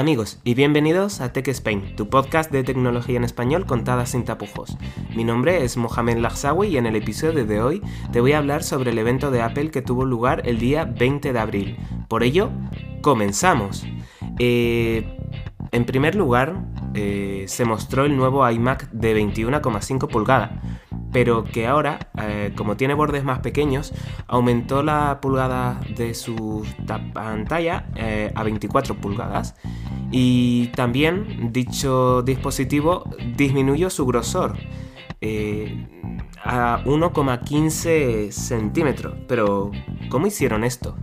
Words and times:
Hola 0.00 0.08
amigos 0.08 0.38
y 0.44 0.54
bienvenidos 0.54 1.20
a 1.20 1.30
Tech 1.34 1.46
Spain, 1.48 1.94
tu 1.94 2.08
podcast 2.08 2.50
de 2.50 2.64
tecnología 2.64 3.18
en 3.18 3.24
español 3.24 3.66
contada 3.66 4.06
sin 4.06 4.24
tapujos. 4.24 4.78
Mi 5.14 5.24
nombre 5.24 5.62
es 5.62 5.76
Mohamed 5.76 6.16
Lagsawi 6.16 6.68
y 6.68 6.78
en 6.78 6.86
el 6.86 6.96
episodio 6.96 7.44
de 7.44 7.60
hoy 7.60 7.82
te 8.10 8.22
voy 8.22 8.32
a 8.32 8.38
hablar 8.38 8.62
sobre 8.62 8.92
el 8.92 8.98
evento 8.98 9.30
de 9.30 9.42
Apple 9.42 9.70
que 9.70 9.82
tuvo 9.82 10.06
lugar 10.06 10.40
el 10.46 10.58
día 10.58 10.86
20 10.86 11.34
de 11.34 11.38
abril. 11.38 11.76
Por 12.08 12.22
ello, 12.22 12.50
comenzamos. 13.02 13.84
Eh, 14.38 15.18
en 15.70 15.84
primer 15.84 16.14
lugar, 16.14 16.64
eh, 16.94 17.44
se 17.46 17.66
mostró 17.66 18.06
el 18.06 18.16
nuevo 18.16 18.50
iMac 18.50 18.90
de 18.92 19.12
21,5 19.14 20.08
pulgadas 20.08 20.52
pero 21.12 21.44
que 21.44 21.66
ahora, 21.66 22.10
eh, 22.20 22.52
como 22.56 22.76
tiene 22.76 22.94
bordes 22.94 23.24
más 23.24 23.40
pequeños, 23.40 23.92
aumentó 24.26 24.82
la 24.82 25.20
pulgada 25.20 25.80
de 25.96 26.14
su 26.14 26.64
pantalla 27.12 27.86
eh, 27.96 28.32
a 28.34 28.42
24 28.44 28.94
pulgadas. 28.96 29.54
Y 30.12 30.68
también 30.68 31.52
dicho 31.52 32.22
dispositivo 32.22 33.04
disminuyó 33.36 33.90
su 33.90 34.06
grosor 34.06 34.56
eh, 35.20 35.86
a 36.42 36.82
1,15 36.84 38.30
centímetros. 38.30 39.14
Pero, 39.28 39.70
¿cómo 40.08 40.26
hicieron 40.26 40.64
esto? 40.64 40.96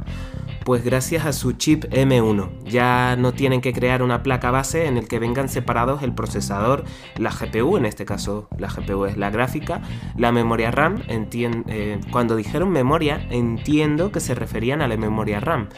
Pues 0.68 0.84
gracias 0.84 1.26
a 1.26 1.32
su 1.32 1.54
chip 1.54 1.86
M1 1.86 2.66
ya 2.66 3.16
no 3.18 3.32
tienen 3.32 3.62
que 3.62 3.72
crear 3.72 4.04
una 4.04 4.22
placa 4.22 4.52
base 4.52 4.86
en 4.86 4.98
el 4.98 5.08
que 5.08 5.18
vengan 5.18 5.48
separados 5.48 6.04
el 6.04 6.14
procesador, 6.14 6.84
la 7.16 7.32
GPU, 7.32 7.78
en 7.78 7.86
este 7.86 8.04
caso 8.04 8.50
la 8.58 8.68
GPU 8.68 9.06
es 9.06 9.16
la 9.16 9.30
gráfica, 9.30 9.82
la 10.18 10.34
memoria 10.34 10.70
RAM. 10.70 11.04
Eh, 11.08 12.02
cuando 12.12 12.36
dijeron 12.36 12.70
memoria 12.70 13.26
entiendo 13.30 14.12
que 14.12 14.20
se 14.20 14.36
referían 14.36 14.82
a 14.82 14.90
la 14.90 14.98
memoria 14.98 15.40
RAM, 15.40 15.70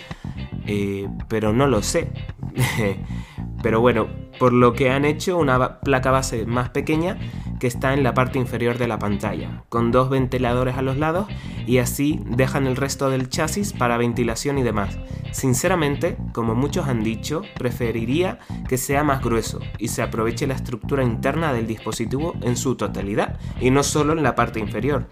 eh, 0.65 1.07
pero 1.27 1.53
no 1.53 1.67
lo 1.67 1.83
sé. 1.83 2.11
pero 3.61 3.81
bueno, 3.81 4.07
por 4.39 4.53
lo 4.53 4.73
que 4.73 4.89
han 4.89 5.05
hecho 5.05 5.37
una 5.37 5.81
placa 5.81 6.09
base 6.09 6.47
más 6.47 6.69
pequeña 6.69 7.19
que 7.59 7.67
está 7.67 7.93
en 7.93 8.03
la 8.03 8.13
parte 8.13 8.39
inferior 8.39 8.77
de 8.77 8.88
la 8.88 8.99
pantalla, 8.99 9.63
con 9.69 9.91
dos 9.91 10.09
ventiladores 10.09 10.77
a 10.77 10.81
los 10.81 10.97
lados 10.97 11.27
y 11.67 11.77
así 11.77 12.21
dejan 12.25 12.67
el 12.67 12.75
resto 12.75 13.09
del 13.09 13.29
chasis 13.29 13.73
para 13.73 13.97
ventilación 13.97 14.57
y 14.57 14.63
demás. 14.63 14.97
Sinceramente, 15.31 16.17
como 16.33 16.55
muchos 16.55 16.88
han 16.88 17.03
dicho, 17.03 17.43
preferiría 17.55 18.39
que 18.67 18.77
sea 18.77 19.03
más 19.03 19.21
grueso 19.21 19.59
y 19.77 19.89
se 19.89 20.01
aproveche 20.01 20.47
la 20.47 20.55
estructura 20.55 21.03
interna 21.03 21.53
del 21.53 21.67
dispositivo 21.67 22.33
en 22.41 22.57
su 22.57 22.75
totalidad 22.75 23.38
y 23.59 23.69
no 23.71 23.83
solo 23.83 24.13
en 24.13 24.23
la 24.23 24.35
parte 24.35 24.59
inferior 24.59 25.07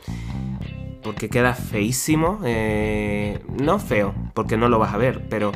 porque 1.07 1.29
queda 1.29 1.53
feísimo. 1.53 2.41
Eh, 2.43 3.39
no 3.47 3.79
feo, 3.79 4.13
porque 4.33 4.57
no 4.57 4.67
lo 4.67 4.77
vas 4.77 4.93
a 4.93 4.97
ver, 4.97 5.29
pero 5.29 5.53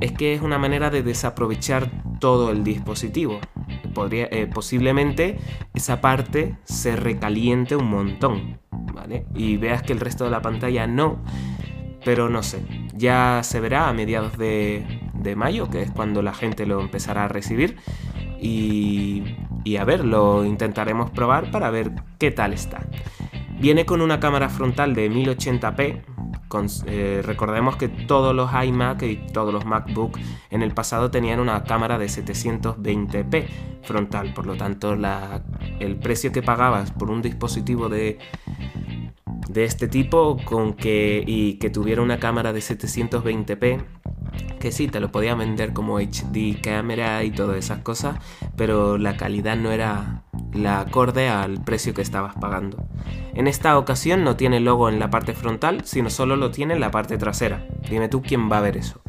es 0.00 0.12
que 0.12 0.34
es 0.34 0.42
una 0.42 0.58
manera 0.58 0.90
de 0.90 1.02
desaprovechar 1.02 1.90
todo 2.18 2.50
el 2.50 2.64
dispositivo. 2.64 3.40
Podría, 3.94 4.28
eh, 4.30 4.46
posiblemente 4.52 5.38
esa 5.74 6.00
parte 6.00 6.56
se 6.64 6.96
recaliente 6.96 7.76
un 7.76 7.90
montón, 7.90 8.60
¿vale? 8.70 9.26
Y 9.34 9.56
veas 9.56 9.82
que 9.82 9.92
el 9.92 10.00
resto 10.00 10.24
de 10.24 10.30
la 10.30 10.42
pantalla 10.42 10.86
no, 10.86 11.22
pero 12.04 12.28
no 12.28 12.42
sé. 12.42 12.62
Ya 12.94 13.40
se 13.42 13.60
verá 13.60 13.88
a 13.88 13.92
mediados 13.92 14.38
de, 14.38 14.84
mayo, 15.36 15.68
que 15.70 15.82
es 15.82 15.90
cuando 15.90 16.22
la 16.22 16.34
gente 16.34 16.66
lo 16.66 16.80
empezará 16.80 17.24
a 17.24 17.28
recibir. 17.28 17.76
Y, 18.40 19.36
y 19.64 19.76
a 19.76 19.84
ver, 19.84 20.04
lo 20.04 20.44
intentaremos 20.44 21.10
probar 21.10 21.50
para 21.50 21.70
ver 21.70 21.92
qué 22.18 22.30
tal 22.30 22.52
está. 22.52 22.86
Viene 23.60 23.84
con 23.84 24.00
una 24.00 24.20
cámara 24.20 24.48
frontal 24.48 24.94
de 24.94 25.10
1080p. 25.10 26.02
Eh, 26.86 27.22
recordemos 27.24 27.76
que 27.76 27.88
todos 27.88 28.34
los 28.34 28.50
iMac 28.52 29.02
y 29.02 29.16
todos 29.32 29.52
los 29.52 29.64
MacBook 29.64 30.18
en 30.50 30.62
el 30.62 30.72
pasado 30.72 31.10
tenían 31.10 31.38
una 31.38 31.62
cámara 31.62 31.98
de 31.98 32.06
720p 32.06 33.46
frontal. 33.82 34.34
Por 34.34 34.46
lo 34.46 34.56
tanto, 34.56 34.96
el 35.78 35.96
precio 35.96 36.32
que 36.32 36.42
pagabas 36.42 36.90
por 36.90 37.10
un 37.10 37.22
dispositivo 37.22 37.88
de, 37.88 38.18
este 39.54 39.86
tipo 39.88 40.38
con 40.44 40.74
que, 40.74 41.22
y 41.26 41.54
que 41.54 41.70
tuviera 41.70 42.02
una 42.02 42.18
cámara 42.18 42.52
de 42.52 42.60
720p 42.60 43.84
que 44.58 44.72
sí, 44.72 44.88
te 44.88 45.00
lo 45.00 45.10
podía 45.10 45.34
vender 45.34 45.72
como 45.72 45.98
HD 45.98 46.60
cámara 46.62 47.24
y 47.24 47.30
todas 47.30 47.56
esas 47.56 47.78
cosas, 47.78 48.18
pero 48.56 48.98
la 48.98 49.16
calidad 49.16 49.56
no 49.56 49.72
era 49.72 50.24
la 50.52 50.80
acorde 50.80 51.28
al 51.28 51.62
precio 51.62 51.94
que 51.94 52.02
estabas 52.02 52.34
pagando. 52.34 52.78
En 53.34 53.46
esta 53.46 53.78
ocasión 53.78 54.24
no 54.24 54.36
tiene 54.36 54.60
logo 54.60 54.88
en 54.88 54.98
la 54.98 55.10
parte 55.10 55.34
frontal, 55.34 55.82
sino 55.84 56.10
solo 56.10 56.36
lo 56.36 56.50
tiene 56.50 56.74
en 56.74 56.80
la 56.80 56.90
parte 56.90 57.18
trasera. 57.18 57.66
Dime 57.88 58.08
tú 58.08 58.22
quién 58.22 58.50
va 58.50 58.58
a 58.58 58.62
ver 58.62 58.76
eso. 58.76 59.00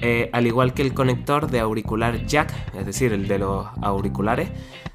Eh, 0.00 0.28
al 0.32 0.46
igual 0.46 0.74
que 0.74 0.82
el 0.82 0.92
conector 0.92 1.50
de 1.50 1.60
auricular 1.60 2.26
jack, 2.26 2.52
es 2.74 2.84
decir, 2.84 3.12
el 3.12 3.26
de 3.26 3.38
los 3.38 3.66
auriculares, 3.80 4.50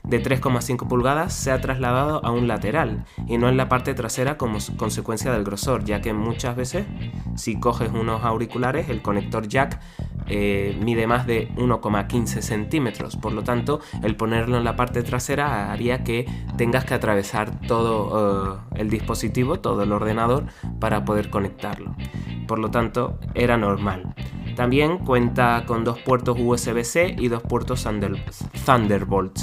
de 0.09 0.24
3,5 0.24 0.88
pulgadas 0.88 1.34
se 1.34 1.52
ha 1.52 1.62
trasladado 1.62 2.24
a 2.25 2.31
un 2.31 2.47
lateral 2.47 3.06
y 3.28 3.38
no 3.38 3.47
en 3.47 3.58
la 3.58 3.70
parte 3.70 3.94
trasera 3.94 4.38
como 4.38 4.58
consecuencia 4.78 5.31
del 5.31 5.44
grosor, 5.44 5.86
ya 5.86 6.02
que 6.02 6.14
muchas 6.14 6.56
veces 6.56 6.86
si 7.36 7.59
coges 7.59 7.92
unos 7.92 8.24
auriculares 8.24 8.90
el 8.90 9.02
conector 9.02 9.47
jack 9.47 9.80
eh, 10.28 10.78
mide 10.81 11.08
más 11.08 11.25
de 11.25 11.50
1,15 11.56 12.42
centímetros, 12.42 13.16
por 13.16 13.34
lo 13.34 13.44
tanto 13.44 13.80
el 14.03 14.16
ponerlo 14.16 14.58
en 14.58 14.64
la 14.64 14.75
parte 14.75 15.03
trasera 15.03 15.72
haría 15.72 16.03
que 16.03 16.28
tengas 16.58 16.86
que 16.86 16.94
atravesar 16.94 17.59
todo 17.62 18.59
eh, 18.76 18.80
el 18.80 18.90
dispositivo, 18.90 19.59
todo 19.59 19.84
el 19.84 19.91
ordenador 19.91 20.46
para 20.80 21.06
poder 21.06 21.30
conectarlo. 21.30 21.96
Por 22.47 22.59
lo 22.59 22.72
tanto 22.72 23.20
era 23.36 23.58
normal. 23.58 24.16
También 24.56 25.00
cuenta 25.00 25.64
con 25.66 25.84
dos 25.84 26.00
puertos 26.00 26.38
USB-C 26.40 27.16
y 27.18 27.28
dos 27.28 27.42
puertos 27.44 27.88
Thunderbolt, 28.66 29.40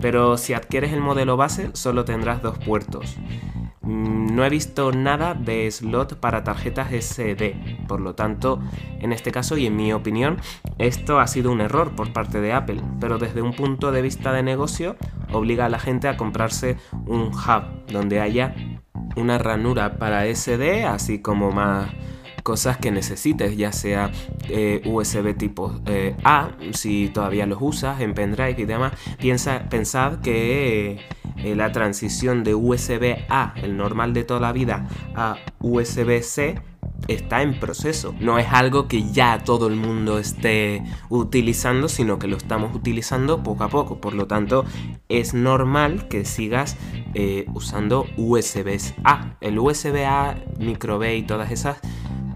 pero 0.00 0.36
si 0.36 0.54
adquieres 0.54 0.92
el 0.92 1.00
modelo 1.00 1.36
base 1.36 1.70
solo 1.74 2.04
tendrás 2.04 2.42
dos 2.42 2.58
puertos. 2.58 3.16
Mm, 3.82 4.36
no 4.36 4.44
he 4.44 4.50
visto 4.50 4.92
nada 4.92 5.34
de 5.34 5.70
slot 5.70 6.20
para 6.20 6.44
tarjetas 6.44 6.92
SD, 6.92 7.86
por 7.88 8.00
lo 8.00 8.14
tanto, 8.14 8.60
en 9.00 9.12
este 9.12 9.32
caso 9.32 9.56
y 9.56 9.66
en 9.66 9.76
mi 9.76 9.92
opinión, 9.92 10.36
esto 10.78 11.18
ha 11.18 11.26
sido 11.26 11.50
un 11.50 11.60
error 11.60 11.96
por 11.96 12.12
parte 12.12 12.40
de 12.40 12.52
Apple, 12.52 12.82
pero 13.00 13.18
desde 13.18 13.42
un 13.42 13.54
punto 13.54 13.90
de 13.90 14.02
vista 14.02 14.32
de 14.32 14.42
negocio, 14.42 14.96
obliga 15.32 15.66
a 15.66 15.70
la 15.70 15.78
gente 15.78 16.08
a 16.08 16.16
comprarse 16.16 16.76
un 17.06 17.32
hub 17.32 17.86
donde 17.90 18.20
haya 18.20 18.54
una 19.16 19.38
ranura 19.38 19.96
para 19.96 20.26
SD, 20.26 20.84
así 20.84 21.20
como 21.20 21.50
más 21.50 21.88
cosas 22.42 22.78
que 22.78 22.90
necesites, 22.90 23.56
ya 23.56 23.72
sea 23.72 24.10
eh, 24.48 24.82
USB 24.84 25.36
tipo 25.36 25.80
eh, 25.86 26.16
A, 26.24 26.50
si 26.72 27.08
todavía 27.08 27.46
los 27.46 27.58
usas 27.60 28.00
en 28.00 28.14
pendrive 28.14 28.56
y 28.58 28.64
demás. 28.64 28.92
Piensa, 29.18 29.68
pensad 29.68 30.20
que 30.20 30.98
eh, 31.36 31.54
la 31.54 31.72
transición 31.72 32.44
de 32.44 32.54
USB 32.54 33.24
A, 33.28 33.54
el 33.56 33.76
normal 33.76 34.12
de 34.12 34.24
toda 34.24 34.40
la 34.40 34.52
vida, 34.52 34.88
a 35.14 35.36
USB 35.60 36.22
C 36.22 36.60
está 37.08 37.42
en 37.42 37.58
proceso. 37.58 38.14
No 38.20 38.38
es 38.38 38.46
algo 38.50 38.86
que 38.86 39.10
ya 39.10 39.42
todo 39.42 39.66
el 39.66 39.76
mundo 39.76 40.18
esté 40.18 40.82
utilizando, 41.08 41.88
sino 41.88 42.18
que 42.18 42.28
lo 42.28 42.36
estamos 42.36 42.74
utilizando 42.74 43.42
poco 43.42 43.64
a 43.64 43.68
poco. 43.68 44.00
Por 44.00 44.14
lo 44.14 44.26
tanto, 44.26 44.64
es 45.08 45.34
normal 45.34 46.08
que 46.08 46.24
sigas 46.24 46.76
usando 47.52 48.06
USB 48.16 48.78
A. 49.02 49.36
El 49.40 49.58
USB 49.58 50.04
A, 50.06 50.36
micro 50.58 50.98
B 50.98 51.16
y 51.16 51.22
todas 51.22 51.50
esas 51.50 51.80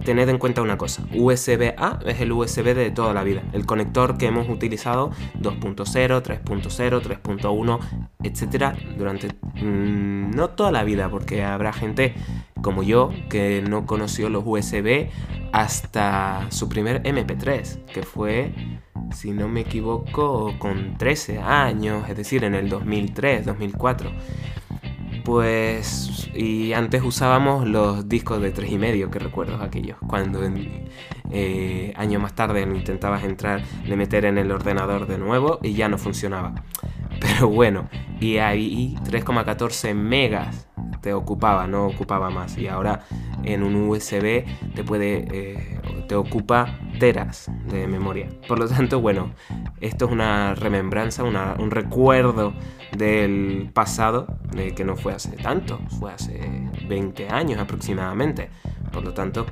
tened 0.05 0.29
en 0.29 0.39
cuenta 0.39 0.63
una 0.63 0.79
cosa, 0.79 1.05
USB-A 1.15 2.01
es 2.07 2.21
el 2.21 2.33
USB 2.33 2.75
de 2.75 2.91
toda 2.91 3.15
la 3.15 3.25
vida, 3.25 3.43
el 3.53 3.67
conector 3.67 4.19
que 4.19 4.27
hemos 4.27 4.49
utilizado 4.49 5.11
2.0, 5.41 6.23
3.0, 6.23 7.03
3.1, 7.03 7.79
etcétera, 8.23 8.77
durante 8.97 9.29
mm, 9.29 10.31
no 10.31 10.51
toda 10.51 10.71
la 10.71 10.85
vida, 10.85 11.09
porque 11.09 11.43
habrá 11.43 11.73
gente 11.73 12.15
como 12.63 12.83
yo 12.83 13.11
que 13.29 13.63
no 13.63 13.87
conoció 13.87 14.29
los 14.29 14.45
USB 14.47 15.09
hasta 15.53 16.47
su 16.51 16.69
primer 16.69 17.03
MP3, 17.03 17.85
que 17.87 18.03
fue, 18.03 18.53
si 19.13 19.33
no 19.33 19.49
me 19.49 19.61
equivoco, 19.61 20.55
con 20.59 20.97
13 20.99 21.39
años, 21.39 22.09
es 22.09 22.17
decir, 22.17 22.45
en 22.45 22.55
el 22.55 22.69
2003, 22.69 23.47
2004 23.47 24.11
pues 25.25 26.31
y 26.35 26.73
antes 26.73 27.03
usábamos 27.03 27.67
los 27.67 28.09
discos 28.09 28.41
de 28.43 28.51
tres 28.51 28.71
y 28.71 28.79
medio 28.79 29.11
que 29.11 29.19
recuerdo 29.19 29.57
aquellos 29.63 29.97
cuando 30.07 30.41
eh, 31.31 31.93
años 31.97 32.21
más 32.23 32.35
tarde 32.35 32.63
intentabas 32.63 33.25
entrar 33.25 33.63
de 33.65 33.97
meter 33.97 34.27
en 34.27 34.39
el 34.39 34.51
ordenador 34.51 35.07
de 35.07 35.19
nuevo 35.19 35.59
y 35.63 35.73
ya 35.75 35.89
no 35.89 35.97
funcionaba 35.97 36.55
pero 37.21 37.49
bueno 37.49 37.89
y 38.21 38.39
ahí 38.39 38.97
3,14 39.05 39.95
megas 39.95 40.69
te 41.01 41.13
ocupaba 41.13 41.67
no 41.67 41.87
ocupaba 41.87 42.31
más 42.31 42.57
y 42.57 42.69
ahora 42.69 43.01
en 43.43 43.63
un 43.63 43.75
USB 43.89 44.45
te 44.75 44.85
puede 44.85 45.27
eh, 45.31 45.81
te 46.09 46.15
ocupa 46.15 46.79
teras 46.99 47.51
de 47.67 47.87
memoria 47.87 48.29
por 48.49 48.59
lo 48.59 48.69
tanto 48.69 49.01
bueno 49.01 49.33
esto 49.81 50.07
es 50.07 50.13
una 50.13 50.55
remembranza 50.55 51.25
un 51.25 51.71
recuerdo 51.71 52.55
del 52.97 53.71
pasado, 53.73 54.27
que 54.77 54.85
no 54.85 54.97
fue 54.97 55.13
hace 55.13 55.37
tanto, 55.37 55.81
fue 55.99 56.13
hace 56.13 56.71
20 56.89 57.29
años 57.29 57.59
aproximadamente. 57.59 58.51
Por 58.95 59.03
lo 59.05 59.13
tanto, 59.13 59.47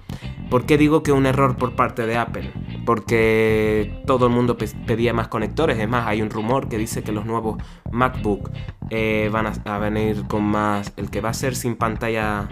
¿por 0.49 0.65
qué 0.67 0.79
digo 0.79 1.03
que 1.03 1.11
un 1.11 1.27
error 1.27 1.57
por 1.57 1.75
parte 1.75 2.07
de 2.07 2.17
Apple? 2.17 2.53
Porque 2.87 4.03
todo 4.07 4.27
el 4.27 4.33
mundo 4.33 4.57
pedía 4.87 5.13
más 5.13 5.27
conectores. 5.27 5.79
Es 5.81 5.89
más, 5.89 6.07
hay 6.07 6.23
un 6.23 6.31
rumor 6.31 6.69
que 6.69 6.79
dice 6.79 7.03
que 7.03 7.11
los 7.11 7.27
nuevos 7.27 7.61
MacBook 7.91 8.51
eh, 8.91 9.29
van 9.33 9.47
a, 9.65 9.79
venir 9.79 10.29
con 10.29 10.45
más. 10.45 10.93
El 10.97 11.11
que 11.11 11.21
va 11.21 11.31
a 11.31 11.35
ser 11.35 11.57
sin 11.57 11.75
pantalla 11.75 12.49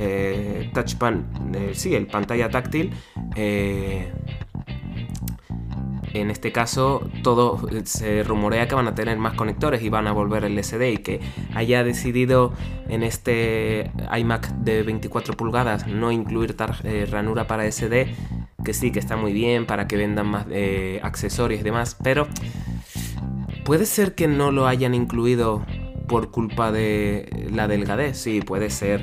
eh, 0.00 0.70
touchpad, 0.74 1.14
eh, 1.54 1.70
sí, 1.74 1.94
el 1.94 2.08
pantalla 2.08 2.50
táctil. 2.50 2.92
Eh, 6.12 6.20
en 6.20 6.30
este 6.30 6.52
caso, 6.52 7.08
todo 7.22 7.60
se 7.84 8.22
rumorea 8.22 8.68
que 8.68 8.74
van 8.74 8.88
a 8.88 8.94
tener 8.94 9.18
más 9.18 9.34
conectores 9.34 9.82
y 9.82 9.88
van 9.88 10.06
a 10.06 10.12
volver 10.12 10.44
el 10.44 10.62
SD 10.62 10.92
y 10.92 10.96
que 10.98 11.20
haya 11.54 11.84
decidido 11.84 12.52
en 12.88 13.02
este 13.02 13.90
iMac 14.16 14.48
de 14.56 14.82
24 14.82 15.36
pulgadas 15.36 15.86
no 15.86 16.12
incluir 16.12 16.56
eh, 16.84 17.06
ranura 17.10 17.46
para 17.46 17.70
SD, 17.70 18.14
que 18.64 18.74
sí, 18.74 18.92
que 18.92 18.98
está 18.98 19.16
muy 19.16 19.32
bien 19.32 19.66
para 19.66 19.86
que 19.86 19.96
vendan 19.96 20.26
más 20.26 20.46
eh, 20.50 21.00
accesorios 21.02 21.60
y 21.60 21.64
demás, 21.64 21.96
pero 22.02 22.28
puede 23.64 23.86
ser 23.86 24.14
que 24.14 24.28
no 24.28 24.50
lo 24.50 24.66
hayan 24.66 24.94
incluido 24.94 25.64
por 26.08 26.30
culpa 26.30 26.72
de 26.72 27.48
la 27.52 27.68
delgadez, 27.68 28.18
sí, 28.18 28.40
puede 28.40 28.70
ser 28.70 29.02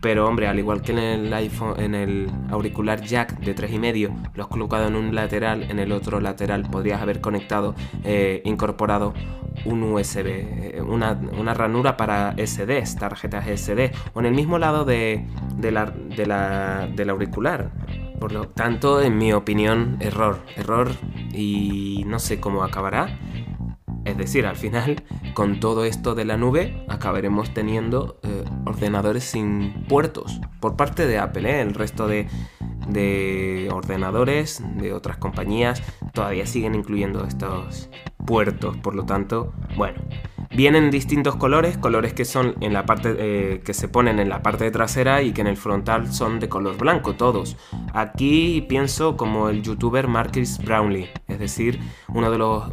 pero 0.00 0.26
hombre, 0.26 0.46
al 0.48 0.58
igual 0.58 0.80
que 0.82 0.92
en 0.92 0.98
el 0.98 1.32
iPhone, 1.32 1.78
en 1.78 1.94
el 1.94 2.30
auricular 2.50 3.02
jack 3.02 3.38
de 3.40 3.54
3,5, 3.54 4.32
lo 4.34 4.42
has 4.42 4.48
colocado 4.48 4.88
en 4.88 4.96
un 4.96 5.14
lateral, 5.14 5.62
en 5.64 5.78
el 5.78 5.92
otro 5.92 6.20
lateral 6.20 6.62
podrías 6.70 7.02
haber 7.02 7.20
conectado, 7.20 7.74
eh, 8.04 8.42
incorporado 8.44 9.12
un 9.64 9.82
USB, 9.82 10.26
eh, 10.26 10.82
una, 10.82 11.14
ranura 11.54 11.96
para 11.96 12.34
SD, 12.36 12.82
tarjetas 12.98 13.46
SD, 13.46 13.92
o 14.14 14.20
en 14.20 14.26
el 14.26 14.34
mismo 14.34 14.58
lado 14.58 14.84
de, 14.84 15.26
la, 15.60 15.92
del 16.94 17.10
auricular. 17.10 17.70
Por 18.18 18.32
lo 18.32 18.48
tanto, 18.48 19.00
en 19.00 19.16
mi 19.16 19.32
opinión, 19.32 19.96
error, 20.00 20.40
error 20.56 20.90
y 21.32 22.04
no 22.06 22.18
sé 22.18 22.38
cómo 22.38 22.62
acabará 22.62 23.18
es 24.10 24.18
decir, 24.18 24.46
al 24.46 24.56
final, 24.56 25.02
con 25.34 25.60
todo 25.60 25.84
esto 25.84 26.14
de 26.14 26.24
la 26.24 26.36
nube, 26.36 26.84
acabaremos 26.88 27.54
teniendo 27.54 28.18
eh, 28.22 28.44
ordenadores 28.66 29.24
sin 29.24 29.84
puertos 29.88 30.40
por 30.60 30.76
parte 30.76 31.06
de 31.06 31.18
Apple. 31.18 31.48
¿eh? 31.50 31.60
El 31.60 31.74
resto 31.74 32.08
de, 32.08 32.26
de 32.88 33.68
ordenadores 33.72 34.62
de 34.76 34.92
otras 34.92 35.16
compañías 35.16 35.82
todavía 36.12 36.46
siguen 36.46 36.74
incluyendo 36.74 37.24
estos 37.24 37.88
puertos. 38.26 38.76
Por 38.78 38.94
lo 38.94 39.04
tanto, 39.04 39.52
bueno, 39.76 40.00
Vienen 40.60 40.90
distintos 40.90 41.36
colores, 41.36 41.78
colores 41.78 42.12
que 42.12 42.26
son 42.26 42.54
en 42.60 42.74
la 42.74 42.84
parte 42.84 43.16
eh, 43.16 43.62
que 43.64 43.72
se 43.72 43.88
ponen 43.88 44.18
en 44.18 44.28
la 44.28 44.42
parte 44.42 44.64
de 44.64 44.70
trasera 44.70 45.22
y 45.22 45.32
que 45.32 45.40
en 45.40 45.46
el 45.46 45.56
frontal 45.56 46.12
son 46.12 46.38
de 46.38 46.50
color 46.50 46.76
blanco 46.76 47.14
todos. 47.14 47.56
Aquí 47.94 48.66
pienso 48.68 49.16
como 49.16 49.48
el 49.48 49.62
youtuber 49.62 50.06
Marcus 50.06 50.58
Brownlee, 50.58 51.08
es 51.28 51.38
decir, 51.38 51.80
uno 52.08 52.30
de 52.30 52.36
los 52.36 52.64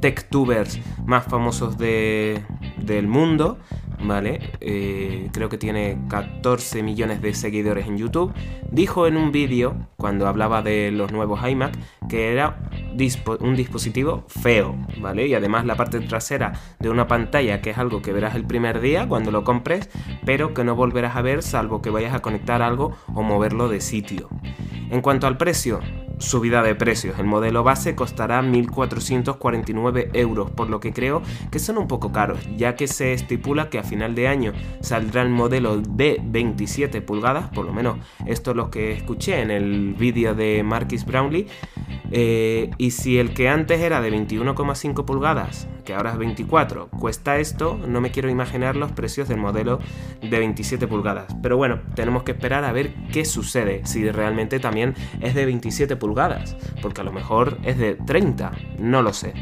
techtubers 0.00 0.80
más 1.04 1.26
famosos 1.26 1.76
del 1.76 3.08
mundo 3.08 3.58
¿vale? 4.02 4.40
Eh, 4.60 5.28
creo 5.32 5.48
que 5.48 5.58
tiene 5.58 5.98
14 6.08 6.82
millones 6.82 7.22
de 7.22 7.34
seguidores 7.34 7.86
en 7.86 7.98
YouTube, 7.98 8.32
dijo 8.70 9.06
en 9.06 9.16
un 9.16 9.32
vídeo, 9.32 9.76
cuando 9.96 10.26
hablaba 10.26 10.62
de 10.62 10.90
los 10.90 11.12
nuevos 11.12 11.40
iMac, 11.48 11.76
que 12.08 12.32
era 12.32 12.70
un 13.40 13.56
dispositivo 13.56 14.24
feo, 14.28 14.76
¿vale? 15.00 15.26
Y 15.26 15.34
además 15.34 15.64
la 15.64 15.76
parte 15.76 16.00
trasera 16.00 16.52
de 16.78 16.90
una 16.90 17.06
pantalla, 17.06 17.60
que 17.60 17.70
es 17.70 17.78
algo 17.78 18.02
que 18.02 18.12
verás 18.12 18.34
el 18.34 18.44
primer 18.44 18.80
día 18.80 19.08
cuando 19.08 19.30
lo 19.30 19.44
compres, 19.44 19.88
pero 20.24 20.54
que 20.54 20.64
no 20.64 20.74
volverás 20.74 21.16
a 21.16 21.22
ver 21.22 21.42
salvo 21.42 21.82
que 21.82 21.90
vayas 21.90 22.14
a 22.14 22.22
conectar 22.22 22.62
algo 22.62 22.96
o 23.14 23.22
moverlo 23.22 23.68
de 23.68 23.80
sitio. 23.80 24.28
En 24.90 25.00
cuanto 25.00 25.26
al 25.26 25.36
precio, 25.36 25.80
subida 26.18 26.62
de 26.62 26.74
precios. 26.74 27.18
El 27.18 27.26
modelo 27.26 27.62
base 27.62 27.94
costará 27.94 28.42
1.449 28.42 30.10
euros, 30.14 30.50
por 30.50 30.70
lo 30.70 30.80
que 30.80 30.92
creo 30.92 31.22
que 31.50 31.58
son 31.58 31.78
un 31.78 31.88
poco 31.88 32.12
caros, 32.12 32.38
ya 32.56 32.76
que 32.76 32.88
se 32.88 33.12
estipula 33.12 33.70
que 33.70 33.78
a 33.78 33.82
final 33.82 34.14
de 34.14 34.28
año 34.28 34.52
saldrá 34.80 35.22
el 35.22 35.30
modelo 35.30 35.80
de 35.80 36.20
27 36.22 37.00
pulgadas, 37.02 37.48
por 37.48 37.64
lo 37.64 37.72
menos 37.72 37.98
esto 38.26 38.50
es 38.52 38.56
lo 38.56 38.70
que 38.70 38.92
escuché 38.92 39.40
en 39.40 39.50
el 39.50 39.94
vídeo 39.94 40.34
de 40.34 40.62
Marquis 40.62 41.04
Brownlee, 41.04 41.46
eh, 42.10 42.70
y 42.78 42.90
si 42.92 43.18
el 43.18 43.34
que 43.34 43.48
antes 43.48 43.80
era 43.80 44.00
de 44.00 44.10
21,5 44.10 45.04
pulgadas, 45.04 45.66
que 45.84 45.94
ahora 45.94 46.12
es 46.12 46.18
24, 46.18 46.88
cuesta 46.88 47.38
esto, 47.38 47.78
no 47.86 48.00
me 48.00 48.10
quiero 48.10 48.30
imaginar 48.30 48.76
los 48.76 48.92
precios 48.92 49.28
del 49.28 49.38
modelo 49.38 49.80
de 50.22 50.38
27 50.38 50.86
pulgadas. 50.86 51.34
Pero 51.42 51.56
bueno, 51.56 51.80
tenemos 51.94 52.22
que 52.22 52.32
esperar 52.32 52.64
a 52.64 52.72
ver 52.72 52.94
qué 53.12 53.24
sucede, 53.24 53.82
si 53.84 54.10
realmente 54.10 54.58
también 54.60 54.94
es 55.20 55.34
de 55.34 55.44
27 55.44 55.96
pulgadas, 55.96 56.04
porque 56.82 57.00
a 57.00 57.04
lo 57.04 57.12
mejor 57.12 57.58
es 57.62 57.78
de 57.78 57.94
30, 57.94 58.52
no 58.78 59.02
lo 59.02 59.12
sé. 59.12 59.34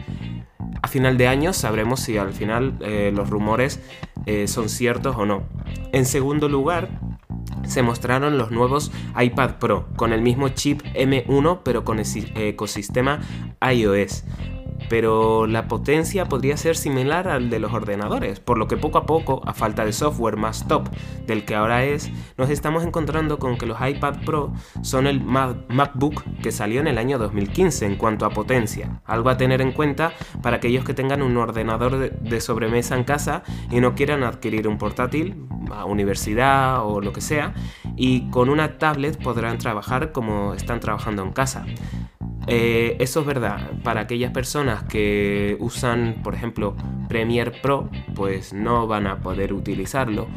A 0.83 0.89
final 0.89 1.17
de 1.17 1.29
año 1.29 1.53
sabremos 1.53 2.01
si 2.01 2.19
al 2.19 2.33
final 2.33 2.77
eh, 2.81 3.13
los 3.15 3.31
rumores 3.31 3.81
eh, 4.27 4.49
son 4.49 4.69
ciertos 4.69 5.17
o 5.17 5.27
no. 5.27 5.45
En 5.93 6.07
segundo 6.07 6.49
lugar, 6.49 6.89
se 7.67 7.83
mostraron 7.83 8.39
los 8.39 8.51
nuevos 8.51 8.91
iPad 9.21 9.59
Pro 9.59 9.89
con 9.97 10.13
el 10.13 10.21
mismo 10.21 10.49
chip 10.49 10.83
M1 10.95 11.61
pero 11.65 11.85
con 11.85 11.99
el 11.99 12.07
ecosistema 12.35 13.21
iOS 13.61 14.25
pero 14.93 15.47
la 15.47 15.69
potencia 15.69 16.27
podría 16.27 16.59
ser 16.59 16.77
similar 16.77 17.27
al 17.27 17.49
de 17.49 17.59
los 17.59 17.73
ordenadores, 17.73 18.41
por 18.41 18.59
lo 18.59 18.69
que 18.69 18.77
poco 18.77 18.99
a 18.99 19.07
poco, 19.07 19.41
a 19.47 19.55
falta 19.55 19.87
de 19.87 19.93
software 19.95 20.37
más 20.37 20.69
top 20.69 20.87
del 21.27 21.47
que 21.47 21.55
ahora 21.55 21.83
es, 21.83 22.11
nos 22.37 22.51
estamos 22.51 22.85
encontrando 22.85 23.39
con 23.39 23.57
que 23.57 23.65
los 23.65 23.79
iPad 23.81 24.17
Pro 24.27 24.53
son 24.83 25.07
el 25.07 25.25
MacBook 25.25 26.23
que 26.43 26.53
salió 26.53 26.83
en 26.83 26.89
el 26.89 26.99
año 26.99 27.17
2015 27.17 27.87
en 27.87 27.97
cuanto 27.97 28.27
a 28.27 28.31
potencia, 28.33 29.01
algo 29.07 29.31
a 29.31 29.39
tener 29.39 29.63
en 29.63 29.73
cuenta 29.73 30.13
para 30.43 30.57
aquellos 30.57 30.85
que 30.85 30.93
tengan 30.93 31.23
un 31.23 31.39
ordenador 31.39 32.11
de 32.11 32.41
sobremesa 32.43 32.95
en 32.95 33.05
casa 33.05 33.45
y 33.71 33.81
no 33.81 33.95
quieran 33.95 34.23
adquirir 34.23 34.69
un 34.69 34.77
portátil 34.77 35.47
a 35.75 35.87
universidad 35.87 36.85
o 36.85 37.01
lo 37.01 37.15
que 37.15 37.23
sea, 37.23 37.55
y 37.97 38.29
con 38.29 38.51
una 38.51 38.77
tablet 38.77 39.17
podrán 39.23 39.57
trabajar 39.57 40.13
como 40.13 40.53
están 40.53 40.81
trabajando 40.81 41.23
en 41.23 41.33
casa. 41.33 41.65
Eh, 42.47 42.97
eso 42.99 43.21
es 43.21 43.27
verdad, 43.27 43.71
para 43.83 44.03
aquellas 44.03 44.33
personas 44.33 44.83
que 44.85 45.57
usan, 45.61 46.17
por 46.23 46.35
ejemplo, 46.35 46.75
Premiere 47.09 47.51
Pro, 47.51 47.89
pues 48.15 48.53
no 48.53 48.87
van 48.87 49.07
a 49.07 49.21
poder 49.21 49.53
utilizarlo. 49.53 50.29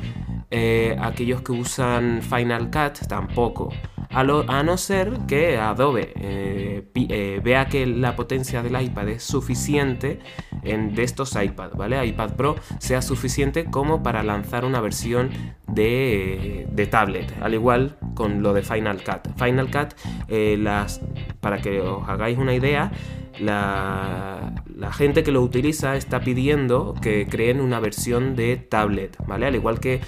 Eh, 0.51 0.95
aquellos 1.01 1.41
que 1.41 1.51
usan 1.51 2.21
Final 2.21 2.69
Cut 2.69 3.07
tampoco. 3.07 3.69
A, 4.11 4.23
no 4.23 4.77
ser 4.77 5.11
que 5.27 5.57
Adobe 5.57 6.13
eh, 6.15 7.41
vea 7.43 7.65
que 7.65 7.85
la 7.85 8.15
potencia 8.15 8.63
del 8.63 8.81
iPad 8.81 9.09
es 9.09 9.23
suficiente 9.23 10.19
en, 10.63 10.95
de 10.95 11.03
estos 11.03 11.35
iPad, 11.35 11.71
¿vale? 11.73 12.05
iPad 12.05 12.31
Pro 12.35 12.55
sea 12.79 13.01
suficiente 13.01 13.65
como 13.65 14.03
para 14.03 14.23
lanzar 14.23 14.63
una 14.63 14.79
versión 14.79 15.31
de, 15.67 16.65
de 16.71 16.87
tablet, 16.87 17.33
al 17.41 17.55
igual 17.55 17.97
con 18.13 18.41
lo 18.41 18.53
de 18.53 18.61
Final 18.61 19.03
Cut. 19.03 19.37
Final 19.37 19.69
Cut, 19.69 19.95
las 20.29 21.01
para 21.45 21.61
que 21.61 21.79
os 21.79 22.09
hagáis 22.09 22.39
una 22.39 22.55
idea, 22.55 22.91
la, 23.39 24.51
gente 24.93 25.21
que 25.21 25.31
lo 25.31 25.43
utiliza 25.43 25.95
está 25.95 26.21
pidiendo 26.21 26.95
que 26.99 27.27
creen 27.27 27.61
una 27.61 27.79
versión 27.79 28.35
de 28.35 28.57
tablet, 28.57 29.15
¿vale? 29.27 29.45
Al 29.45 29.53
igual 29.53 29.79
que 29.79 30.01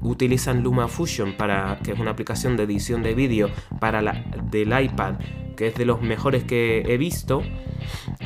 utilizan 0.00 0.62
LumaFusion, 0.62 1.34
para, 1.34 1.80
que 1.84 1.92
es 1.92 1.98
una 2.00 2.12
aplicación 2.12 2.56
de 2.56 2.62
edición 2.62 3.02
de 3.02 3.14
vídeo 3.14 3.50
para 3.78 4.00
la, 4.00 4.24
del 4.50 4.68
iPad, 4.68 5.16
que 5.54 5.66
es 5.66 5.74
de 5.74 5.84
los 5.84 6.00
mejores 6.00 6.44
que 6.44 6.78
he 6.86 6.96
visto, 6.96 7.42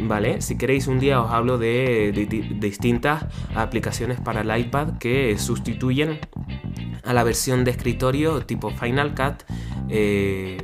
¿vale? 0.00 0.40
Si 0.40 0.56
queréis 0.56 0.86
un 0.86 1.00
día 1.00 1.20
os 1.20 1.32
hablo 1.32 1.58
de, 1.58 2.12
distintas 2.60 3.26
aplicaciones 3.56 4.20
para 4.20 4.42
el 4.42 4.60
iPad 4.60 4.98
que 4.98 5.36
sustituyen 5.38 6.20
a 7.02 7.12
la 7.12 7.24
versión 7.24 7.64
de 7.64 7.72
escritorio 7.72 8.46
tipo 8.46 8.70
Final 8.70 9.16
Cut. 9.16 9.42
Eh, 9.88 10.58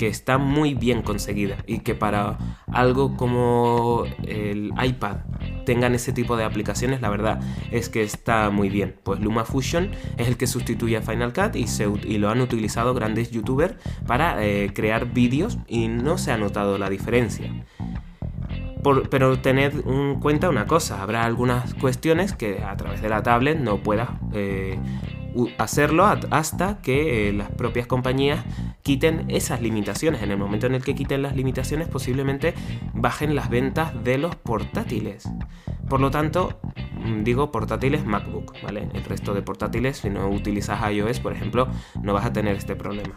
que 0.00 0.08
está 0.08 0.38
muy 0.38 0.72
bien 0.72 1.02
conseguida 1.02 1.58
y 1.66 1.80
que 1.80 1.94
para 1.94 2.38
algo 2.72 3.18
como 3.18 4.04
el 4.26 4.72
iPad 4.82 5.18
tengan 5.66 5.94
ese 5.94 6.14
tipo 6.14 6.38
de 6.38 6.44
aplicaciones, 6.44 7.02
la 7.02 7.10
verdad 7.10 7.38
es 7.70 7.90
que 7.90 8.02
está 8.02 8.48
muy 8.48 8.70
bien. 8.70 8.96
Pues 9.02 9.20
LumaFusion 9.20 9.90
es 10.16 10.26
el 10.26 10.38
que 10.38 10.46
sustituye 10.46 10.96
a 10.96 11.02
Final 11.02 11.34
Cut 11.34 11.54
y, 11.54 11.66
se, 11.66 11.86
y 12.04 12.16
lo 12.16 12.30
han 12.30 12.40
utilizado 12.40 12.94
grandes 12.94 13.30
youtubers 13.30 13.74
para 14.06 14.42
eh, 14.42 14.72
crear 14.72 15.12
vídeos 15.12 15.58
y 15.68 15.88
no 15.88 16.16
se 16.16 16.32
ha 16.32 16.38
notado 16.38 16.78
la 16.78 16.88
diferencia. 16.88 17.52
pero 19.10 19.38
tened 19.38 19.86
en 19.86 20.18
cuenta 20.18 20.48
una 20.48 20.66
cosa, 20.66 21.02
habrá 21.02 21.26
algunas 21.26 21.74
cuestiones 21.74 22.32
que 22.32 22.62
a 22.64 22.74
través 22.78 23.02
de 23.02 23.10
la 23.10 23.22
tablet 23.22 23.58
no 23.58 23.82
puedas 23.82 24.08
eh, 24.32 24.78
hacerlo 25.58 26.04
hasta 26.30 26.80
que 26.82 27.28
eh, 27.28 27.32
las 27.32 27.50
propias 27.50 27.86
compañías 27.86 28.44
quiten 28.82 29.24
esas 29.28 29.60
limitaciones. 29.60 30.22
En 30.22 30.30
el 30.30 30.38
momento 30.38 30.66
en 30.66 30.74
el 30.74 30.84
que 30.84 30.94
quiten 30.94 31.22
las 31.22 31.36
limitaciones 31.36 31.88
posiblemente 31.88 32.54
bajen 32.94 33.34
las 33.34 33.50
ventas 33.50 34.04
de 34.04 34.18
los 34.18 34.36
portátiles. 34.36 35.28
Por 35.88 36.00
lo 36.00 36.10
tanto, 36.10 36.60
digo 37.22 37.50
portátiles 37.50 38.04
MacBook, 38.04 38.54
¿vale? 38.62 38.88
El 38.92 39.04
resto 39.04 39.34
de 39.34 39.42
portátiles, 39.42 39.98
si 39.98 40.10
no 40.10 40.28
utilizas 40.28 40.80
iOS, 40.92 41.20
por 41.20 41.32
ejemplo, 41.32 41.68
no 42.02 42.12
vas 42.12 42.26
a 42.26 42.32
tener 42.32 42.56
este 42.56 42.76
problema. 42.76 43.14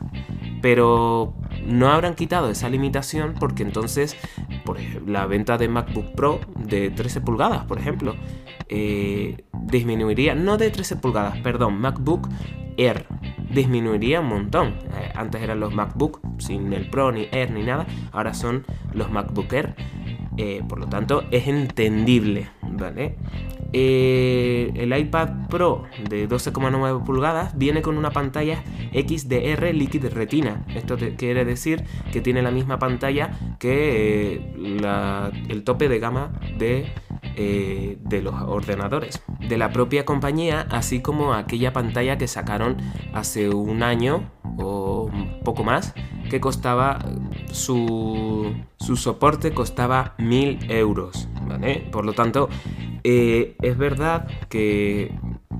Pero 0.61 1.33
no 1.65 1.89
habrán 1.89 2.15
quitado 2.15 2.49
esa 2.49 2.69
limitación 2.69 3.35
porque 3.39 3.63
entonces 3.63 4.17
por 4.63 4.79
ejemplo, 4.79 5.11
la 5.11 5.25
venta 5.25 5.57
de 5.57 5.67
MacBook 5.67 6.13
Pro 6.15 6.39
de 6.57 6.89
13 6.89 7.21
pulgadas, 7.21 7.65
por 7.65 7.79
ejemplo, 7.79 8.15
eh, 8.69 9.45
disminuiría, 9.63 10.35
no 10.35 10.57
de 10.57 10.69
13 10.69 10.97
pulgadas, 10.97 11.37
perdón, 11.39 11.79
MacBook 11.79 12.29
Air 12.77 13.05
disminuiría 13.51 14.21
un 14.21 14.27
montón. 14.27 14.67
Eh, 14.67 15.11
antes 15.15 15.41
eran 15.41 15.59
los 15.59 15.73
MacBook 15.73 16.21
sin 16.39 16.73
el 16.73 16.89
Pro 16.89 17.11
ni 17.11 17.27
Air 17.31 17.51
ni 17.51 17.63
nada, 17.63 17.85
ahora 18.11 18.33
son 18.33 18.65
los 18.93 19.11
MacBook 19.11 19.51
Air. 19.53 19.75
Eh, 20.37 20.63
por 20.67 20.79
lo 20.79 20.87
tanto, 20.87 21.23
es 21.29 21.47
entendible, 21.47 22.49
¿vale? 22.61 23.17
Eh, 23.73 24.71
el 24.75 24.95
iPad 24.95 25.47
Pro 25.49 25.83
de 26.07 26.29
12,9 26.29 27.03
pulgadas 27.03 27.57
viene 27.57 27.81
con 27.81 27.97
una 27.97 28.11
pantalla 28.11 28.63
XDR 28.93 29.73
Liquid 29.73 30.05
Retina. 30.07 30.63
Esto 30.75 30.95
quiere 31.17 31.43
decir 31.43 31.83
que 32.11 32.21
tiene 32.21 32.41
la 32.41 32.51
misma 32.51 32.77
pantalla 32.79 33.37
que 33.59 34.53
el 35.49 35.63
tope 35.63 35.89
de 35.89 35.99
gama 35.99 36.33
de 36.57 36.85
eh, 37.35 37.97
de 38.01 38.21
los 38.21 38.35
ordenadores 38.43 39.23
de 39.39 39.57
la 39.57 39.71
propia 39.71 40.05
compañía, 40.05 40.67
así 40.69 41.01
como 41.01 41.33
aquella 41.33 41.73
pantalla 41.73 42.19
que 42.19 42.27
sacaron 42.27 42.77
hace 43.11 43.49
un 43.49 43.81
año 43.81 44.29
o 44.57 45.09
poco 45.43 45.63
más, 45.63 45.95
que 46.29 46.39
costaba 46.39 46.99
su, 47.51 48.53
su 48.77 48.95
soporte 48.97 49.51
costaba 49.51 50.13
mil 50.19 50.59
euros, 50.69 51.27
¿vale? 51.47 51.87
Por 51.91 52.05
lo 52.05 52.13
tanto, 52.13 52.49
eh, 53.03 53.55
es 53.61 53.77
verdad 53.77 54.27
que 54.49 55.11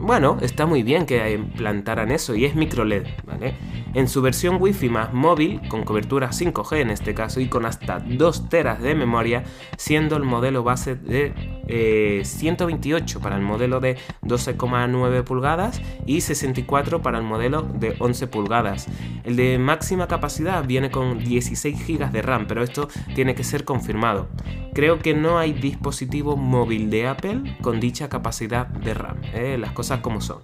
bueno, 0.03 0.37
está 0.41 0.65
muy 0.65 0.83
bien 0.83 1.05
que 1.05 1.33
implantaran 1.33 2.11
eso 2.11 2.35
y 2.35 2.45
es 2.45 2.55
micro 2.55 2.83
LED, 2.83 3.05
¿vale? 3.25 3.53
En 3.93 4.07
su 4.07 4.21
versión 4.21 4.57
Wi-Fi 4.59 4.89
más 4.89 5.13
móvil, 5.13 5.61
con 5.69 5.83
cobertura 5.83 6.31
5G 6.31 6.81
en 6.81 6.89
este 6.89 7.13
caso 7.13 7.39
y 7.39 7.47
con 7.47 7.65
hasta 7.65 7.99
2 7.99 8.49
teras 8.49 8.81
de 8.81 8.95
memoria, 8.95 9.43
siendo 9.77 10.17
el 10.17 10.23
modelo 10.23 10.63
base 10.63 10.95
de 10.95 11.33
128 11.67 13.17
eh, 13.17 13.21
para 13.21 13.35
el 13.35 13.41
modelo 13.41 13.79
de 13.79 13.97
12,9 14.23 15.23
pulgadas 15.23 15.81
y 16.05 16.21
64 16.21 17.01
para 17.01 17.17
el 17.17 17.23
modelo 17.23 17.61
de 17.61 17.95
11 17.99 18.27
pulgadas. 18.27 18.87
El 19.23 19.35
de 19.35 19.57
máxima 19.57 20.07
capacidad 20.07 20.65
viene 20.65 20.91
con 20.91 21.19
16 21.19 21.87
GB 21.87 22.11
de 22.11 22.21
RAM, 22.21 22.47
pero 22.47 22.63
esto 22.63 22.89
tiene 23.15 23.35
que 23.35 23.43
ser 23.43 23.63
confirmado. 23.63 24.27
Creo 24.73 24.99
que 24.99 25.13
no 25.13 25.37
hay 25.37 25.53
dispositivo 25.53 26.35
móvil 26.35 26.89
de 26.89 27.07
Apple 27.07 27.57
con 27.61 27.79
dicha 27.79 28.09
capacidad 28.09 28.67
de 28.67 28.93
RAM. 28.93 29.17
¿eh? 29.33 29.57
Las 29.59 29.71
cosas 29.71 30.01
como 30.01 30.19
son. 30.19 30.41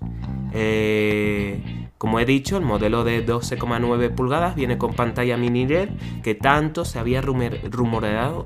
Eh, 0.53 1.88
como 1.99 2.19
he 2.21 2.25
dicho, 2.25 2.55
el 2.55 2.63
modelo 2.63 3.03
de 3.03 3.25
12,9 3.25 4.15
pulgadas 4.15 4.55
viene 4.55 4.77
con 4.77 4.93
pantalla 4.93 5.35
mini 5.35 5.67
LED 5.67 5.89
que 6.23 6.33
tanto 6.33 6.85
se 6.85 6.97
había 6.97 7.21
rumoreado, 7.21 8.45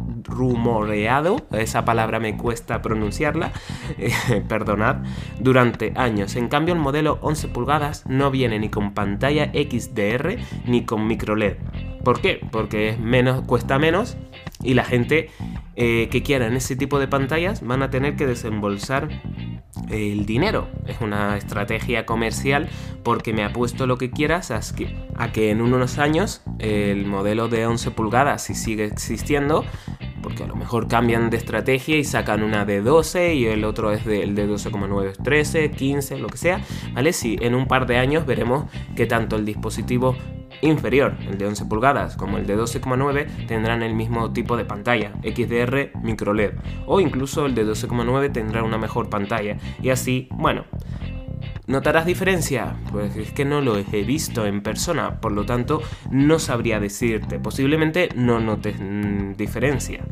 esa 1.52 1.86
palabra 1.86 2.20
me 2.20 2.36
cuesta 2.36 2.82
pronunciarla, 2.82 3.52
eh, 4.00 4.44
perdonad, 4.48 5.04
durante 5.40 5.94
años. 5.96 6.36
En 6.36 6.48
cambio, 6.48 6.74
el 6.74 6.80
modelo 6.80 7.20
11 7.22 7.50
pulgadas 7.50 8.08
no 8.08 8.32
viene 8.32 8.58
ni 8.58 8.70
con 8.70 8.96
pantalla 8.96 9.52
XDR 9.54 10.38
ni 10.66 10.84
con 10.84 11.06
micro 11.06 11.36
LED. 11.36 11.58
¿Por 12.04 12.22
qué? 12.22 12.42
Porque 12.52 12.90
es 12.90 13.00
menos, 13.00 13.44
cuesta 13.44 13.78
menos 13.78 14.18
y 14.63 14.74
la 14.74 14.84
gente 14.84 15.29
eh, 15.75 16.08
que 16.12 16.24
quieran 16.24 16.55
ese 16.55 16.75
tipo 16.75 17.00
de 17.00 17.08
pantallas 17.08 17.65
van 17.65 17.84
a 17.84 17.89
tener 17.89 18.15
que 18.15 18.25
desembolsar 18.25 19.10
el 19.89 20.25
dinero. 20.25 20.67
Es 20.88 21.01
una 21.01 21.38
estrategia 21.38 22.05
comercial 22.05 22.70
porque 23.03 23.34
me 23.34 23.43
apuesto 23.43 23.88
lo 23.88 23.98
que 23.98 24.12
quieras 24.12 24.51
a 24.51 24.62
que, 25.32 25.50
en 25.50 25.62
unos 25.62 25.98
años 25.98 26.41
el 26.60 27.05
modelo 27.05 27.48
de 27.48 27.65
11 27.65 27.91
pulgadas, 27.91 28.43
si 28.43 28.55
sigue 28.55 28.86
existiendo, 28.86 29.65
porque 30.24 30.44
a 30.44 30.48
lo 30.48 30.56
mejor 30.56 30.88
cambian 30.88 31.30
de 31.30 31.38
estrategia 31.38 31.98
y 31.98 32.03
sacan 32.03 32.42
una 32.42 32.65
de 32.65 32.82
12 32.82 33.36
y 33.36 33.46
el 33.46 33.63
otro 33.65 33.92
es 33.92 34.06
de, 34.06 34.24
el 34.24 34.34
de 34.34 34.50
12,9 34.50 35.22
13, 35.22 35.70
15, 35.70 36.18
lo 36.18 36.27
que 36.30 36.38
sea, 36.38 36.62
¿vale? 36.94 37.13
Si 37.13 37.38
en 37.42 37.53
un 37.53 37.68
par 37.68 37.86
de 37.86 37.98
años 37.98 38.25
veremos 38.25 38.65
que 38.96 39.06
tanto 39.06 39.36
el 39.36 39.46
dispositivo 39.46 40.15
inferior, 40.62 41.15
el 41.27 41.38
de 41.38 41.46
11 41.46 41.65
pulgadas, 41.65 42.15
como 42.15 42.38
el 42.38 42.48
de 42.48 42.58
12,9 42.58 43.48
tendrán 43.48 43.84
el 43.84 43.94
mismo 43.94 44.32
tipo 44.32 44.56
de 44.58 44.65
pantalla, 44.65 45.12
XDR 45.24 45.92
micro 46.01 46.34
LED, 46.34 46.53
o 46.88 47.00
incluso 47.00 47.46
el 47.46 47.56
de 47.56 47.65
12,9 47.65 48.32
tendrá 48.32 48.63
una 48.63 48.77
mejor 48.77 49.10
pantalla, 49.10 49.58
y 49.82 49.89
así, 49.89 50.27
bueno, 50.32 50.65
¿Notarás 51.68 52.06
diferencia? 52.06 52.76
Pues 52.92 53.16
es 53.16 53.32
que 53.32 53.46
no 53.46 53.62
lo 53.62 53.78
he 53.78 54.04
visto 54.04 54.46
en 54.46 54.62
persona, 54.62 55.22
por 55.22 55.32
lo 55.32 55.46
tanto 55.46 55.82
no 56.12 56.40
sabría 56.40 56.80
decirte. 56.80 57.40
Posiblemente 57.40 58.10
no 58.16 58.40
notes 58.40 58.76
mm, 58.80 59.34
diferencia. 59.34 60.04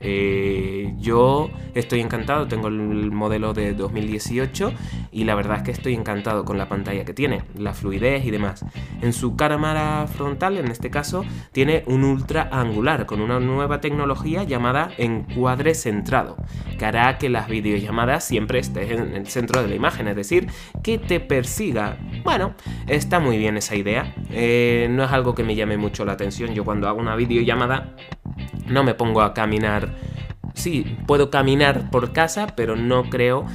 Eh, 0.00 0.94
yo 0.98 1.50
estoy 1.74 2.00
encantado, 2.00 2.48
tengo 2.48 2.68
el 2.68 3.10
modelo 3.12 3.52
de 3.52 3.74
2018 3.74 4.72
y 5.12 5.24
la 5.24 5.34
verdad 5.34 5.58
es 5.58 5.62
que 5.62 5.70
estoy 5.70 5.94
encantado 5.94 6.44
con 6.44 6.56
la 6.58 6.68
pantalla 6.68 7.04
que 7.04 7.12
tiene, 7.12 7.42
la 7.56 7.74
fluidez 7.74 8.24
y 8.24 8.30
demás. 8.30 8.64
En 9.02 9.12
su 9.12 9.36
cámara 9.36 10.06
frontal, 10.06 10.58
en 10.58 10.70
este 10.70 10.90
caso, 10.90 11.24
tiene 11.52 11.84
un 11.86 12.04
ultra 12.04 12.48
angular 12.50 13.06
con 13.06 13.20
una 13.20 13.40
nueva 13.40 13.80
tecnología 13.80 14.44
llamada 14.44 14.90
encuadre 14.98 15.74
centrado, 15.74 16.36
que 16.78 16.84
hará 16.84 17.18
que 17.18 17.28
las 17.28 17.48
videollamadas 17.48 18.24
siempre 18.24 18.58
estén 18.58 18.90
en 18.90 19.14
el 19.14 19.26
centro 19.26 19.62
de 19.62 19.68
la 19.68 19.74
imagen, 19.74 20.08
es 20.08 20.16
decir, 20.16 20.48
que 20.82 20.98
te 20.98 21.20
persiga. 21.20 21.98
Bueno, 22.24 22.54
está 22.86 23.20
muy 23.20 23.38
bien 23.38 23.56
esa 23.56 23.76
idea. 23.76 24.14
Eh, 24.30 24.88
no 24.90 25.04
es 25.04 25.12
algo 25.12 25.34
que 25.34 25.44
me 25.44 25.54
llame 25.54 25.76
mucho 25.76 26.04
la 26.04 26.12
atención. 26.12 26.54
Yo 26.54 26.64
cuando 26.64 26.88
hago 26.88 27.00
una 27.00 27.16
videollamada 27.16 27.94
no 28.66 28.84
me 28.84 28.94
pongo 28.94 29.22
a 29.22 29.34
caminar. 29.34 29.94
Sí, 30.54 30.96
puedo 31.06 31.30
caminar 31.30 31.90
por 31.90 32.12
casa, 32.12 32.54
pero 32.56 32.76
no 32.76 33.08
creo 33.10 33.46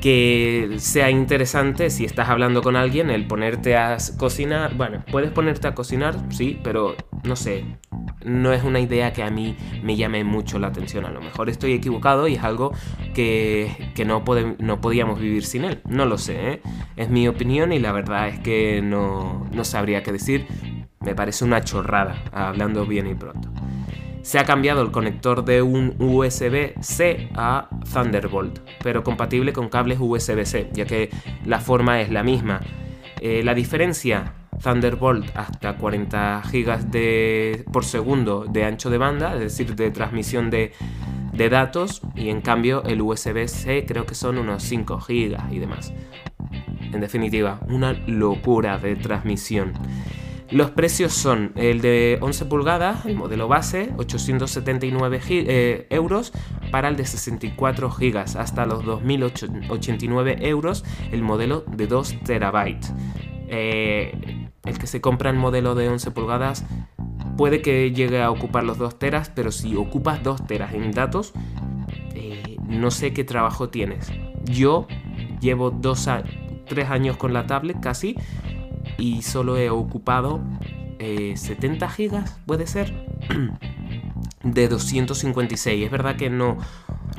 que 0.00 0.76
sea 0.78 1.10
interesante 1.10 1.90
si 1.90 2.04
estás 2.04 2.28
hablando 2.28 2.62
con 2.62 2.76
alguien 2.76 3.10
el 3.10 3.26
ponerte 3.26 3.76
a 3.76 3.96
cocinar. 4.16 4.74
Bueno, 4.76 5.02
puedes 5.10 5.30
ponerte 5.30 5.66
a 5.68 5.74
cocinar, 5.74 6.16
sí, 6.30 6.58
pero 6.62 6.94
no 7.24 7.36
sé, 7.36 7.64
no 8.24 8.52
es 8.52 8.62
una 8.62 8.80
idea 8.80 9.12
que 9.12 9.22
a 9.22 9.30
mí 9.30 9.56
me 9.82 9.96
llame 9.96 10.24
mucho 10.24 10.58
la 10.58 10.68
atención. 10.68 11.04
A 11.04 11.10
lo 11.10 11.20
mejor 11.20 11.48
estoy 11.48 11.72
equivocado 11.72 12.28
y 12.28 12.34
es 12.34 12.44
algo 12.44 12.72
que, 13.14 13.92
no, 14.06 14.24
no 14.58 14.80
podíamos 14.80 15.20
vivir 15.20 15.44
sin 15.44 15.64
él. 15.64 15.80
No 15.88 16.06
lo 16.06 16.18
sé, 16.18 16.52
¿eh? 16.52 16.62
es 16.96 17.10
mi 17.10 17.26
opinión 17.28 17.72
y 17.72 17.78
la 17.78 17.92
verdad 17.92 18.28
es 18.28 18.38
que 18.40 18.80
no, 18.82 19.46
no 19.52 19.64
sabría 19.64 20.02
qué 20.02 20.12
decir. 20.12 20.46
Me 21.00 21.14
parece 21.14 21.44
una 21.44 21.62
chorrada, 21.62 22.22
hablando 22.32 22.84
bien 22.84 23.06
y 23.06 23.14
pronto 23.14 23.48
se 24.22 24.38
ha 24.38 24.44
cambiado 24.44 24.82
el 24.82 24.90
conector 24.90 25.44
de 25.44 25.62
un 25.62 25.94
USB-C 25.98 27.30
a 27.34 27.68
Thunderbolt, 27.92 28.60
pero 28.82 29.02
compatible 29.02 29.52
con 29.52 29.68
cables 29.68 29.98
USB-C, 30.00 30.70
ya 30.72 30.84
que 30.84 31.10
la 31.44 31.60
forma 31.60 32.00
es 32.00 32.10
la 32.10 32.22
misma. 32.22 32.60
Eh, 33.20 33.42
la 33.44 33.54
diferencia, 33.54 34.34
Thunderbolt 34.62 35.36
hasta 35.36 35.76
40 35.76 36.42
GB 36.50 37.64
por 37.72 37.84
segundo 37.84 38.44
de 38.48 38.64
ancho 38.64 38.90
de 38.90 38.98
banda, 38.98 39.34
es 39.34 39.40
decir, 39.40 39.74
de 39.76 39.90
transmisión 39.90 40.50
de, 40.50 40.72
de 41.32 41.48
datos, 41.48 42.02
y 42.14 42.28
en 42.28 42.40
cambio 42.40 42.82
el 42.84 43.00
USB-C 43.00 43.84
creo 43.86 44.06
que 44.06 44.14
son 44.14 44.38
unos 44.38 44.62
5 44.62 44.98
GB 45.06 45.52
y 45.52 45.58
demás. 45.58 45.92
En 46.92 47.00
definitiva, 47.00 47.60
una 47.68 47.92
locura 47.92 48.78
de 48.78 48.96
transmisión. 48.96 49.74
Los 50.50 50.70
precios 50.70 51.12
son 51.12 51.52
el 51.56 51.82
de 51.82 52.18
11 52.22 52.46
pulgadas, 52.46 53.04
el 53.04 53.16
modelo 53.16 53.48
base, 53.48 53.92
879 53.98 55.20
eh, 55.28 55.86
euros, 55.90 56.32
para 56.70 56.88
el 56.88 56.96
de 56.96 57.04
64 57.04 57.90
gigas, 57.90 58.34
hasta 58.34 58.64
los 58.64 58.82
2.089 58.82 60.36
euros 60.40 60.84
el 61.12 61.22
modelo 61.22 61.64
de 61.66 61.86
2 61.86 62.20
terabytes. 62.24 62.94
Eh, 63.48 64.48
el 64.64 64.78
que 64.78 64.86
se 64.86 65.02
compra 65.02 65.28
el 65.28 65.36
modelo 65.36 65.74
de 65.74 65.88
11 65.90 66.10
pulgadas 66.12 66.64
puede 67.36 67.60
que 67.60 67.92
llegue 67.92 68.22
a 68.22 68.30
ocupar 68.30 68.64
los 68.64 68.78
2 68.78 68.98
teras, 68.98 69.30
pero 69.34 69.52
si 69.52 69.76
ocupas 69.76 70.22
2 70.22 70.46
teras 70.46 70.72
en 70.72 70.92
datos, 70.92 71.34
eh, 72.14 72.56
no 72.66 72.90
sé 72.90 73.12
qué 73.12 73.22
trabajo 73.22 73.68
tienes. 73.68 74.10
Yo 74.44 74.86
llevo 75.40 75.70
3 75.70 76.88
años 76.88 77.18
con 77.18 77.34
la 77.34 77.46
tablet 77.46 77.80
casi 77.80 78.16
y 78.98 79.22
solo 79.22 79.56
he 79.56 79.70
ocupado 79.70 80.42
70 80.98 81.86
eh, 81.86 81.88
gigas, 81.88 82.38
puede 82.44 82.66
ser, 82.66 82.92
de 84.42 84.68
256. 84.68 85.84
Es 85.84 85.90
verdad 85.90 86.16
que 86.16 86.28
no, 86.28 86.58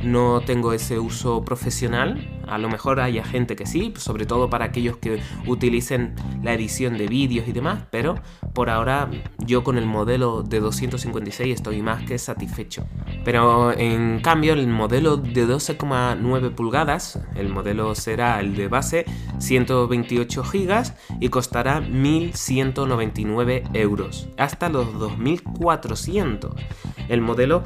no 0.03 0.41
tengo 0.41 0.73
ese 0.73 0.99
uso 0.99 1.43
profesional. 1.43 2.41
A 2.47 2.57
lo 2.57 2.69
mejor 2.69 2.99
haya 2.99 3.23
gente 3.23 3.55
que 3.55 3.65
sí, 3.65 3.93
sobre 3.97 4.25
todo 4.25 4.49
para 4.49 4.65
aquellos 4.65 4.97
que 4.97 5.21
utilicen 5.45 6.15
la 6.41 6.53
edición 6.53 6.97
de 6.97 7.07
vídeos 7.07 7.47
y 7.47 7.51
demás, 7.51 7.83
pero 7.91 8.15
por 8.53 8.69
ahora 8.71 9.09
yo 9.45 9.63
con 9.63 9.77
el 9.77 9.85
modelo 9.85 10.41
de 10.41 10.59
256 10.59 11.55
estoy 11.55 11.81
más 11.81 12.03
que 12.03 12.17
satisfecho. 12.17 12.87
Pero 13.23 13.71
en 13.77 14.19
cambio 14.21 14.53
el 14.53 14.67
modelo 14.67 15.17
de 15.17 15.47
12,9 15.47 16.55
pulgadas, 16.55 17.19
el 17.35 17.49
modelo 17.49 17.93
será 17.93 18.39
el 18.39 18.55
de 18.55 18.67
base 18.67 19.05
128 19.37 20.43
GB 20.43 20.93
y 21.19 21.29
costará 21.29 21.81
1.199 21.81 23.69
euros, 23.73 24.27
hasta 24.37 24.69
los 24.69 24.87
2.400 24.95 26.55
el 27.09 27.21
modelo 27.21 27.63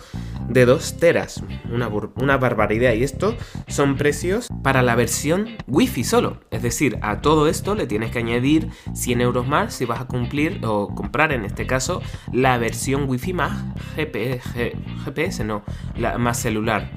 de 0.50 0.66
2 0.66 0.98
teras. 0.98 1.44
Una, 1.72 1.88
una, 1.88 2.38
barbaridad. 2.38 2.94
Y 2.94 3.04
esto 3.04 3.36
son 3.68 3.96
precios 3.96 4.48
para 4.64 4.82
la 4.82 4.96
versión 4.96 5.50
Wi-Fi 5.68 6.04
solo. 6.04 6.40
Es 6.52 6.62
decir, 6.62 6.98
a 7.02 7.22
todo 7.22 7.48
esto 7.48 7.76
le 7.76 7.88
tienes 7.88 8.12
que 8.12 8.20
añadir 8.20 8.70
100 8.94 9.22
euros 9.22 9.48
más 9.48 9.74
si 9.74 9.86
vas 9.86 10.02
a 10.02 10.06
cumplir 10.06 10.60
o 10.64 10.94
comprar 10.94 11.32
en 11.32 11.46
este 11.46 11.68
caso 11.68 12.02
la 12.32 12.58
versión 12.58 13.10
Wi-Fi 13.10 13.34
más 13.34 13.64
GPS, 13.96 15.44
no, 15.44 15.64
la, 15.96 16.18
más 16.18 16.40
celular. 16.40 16.92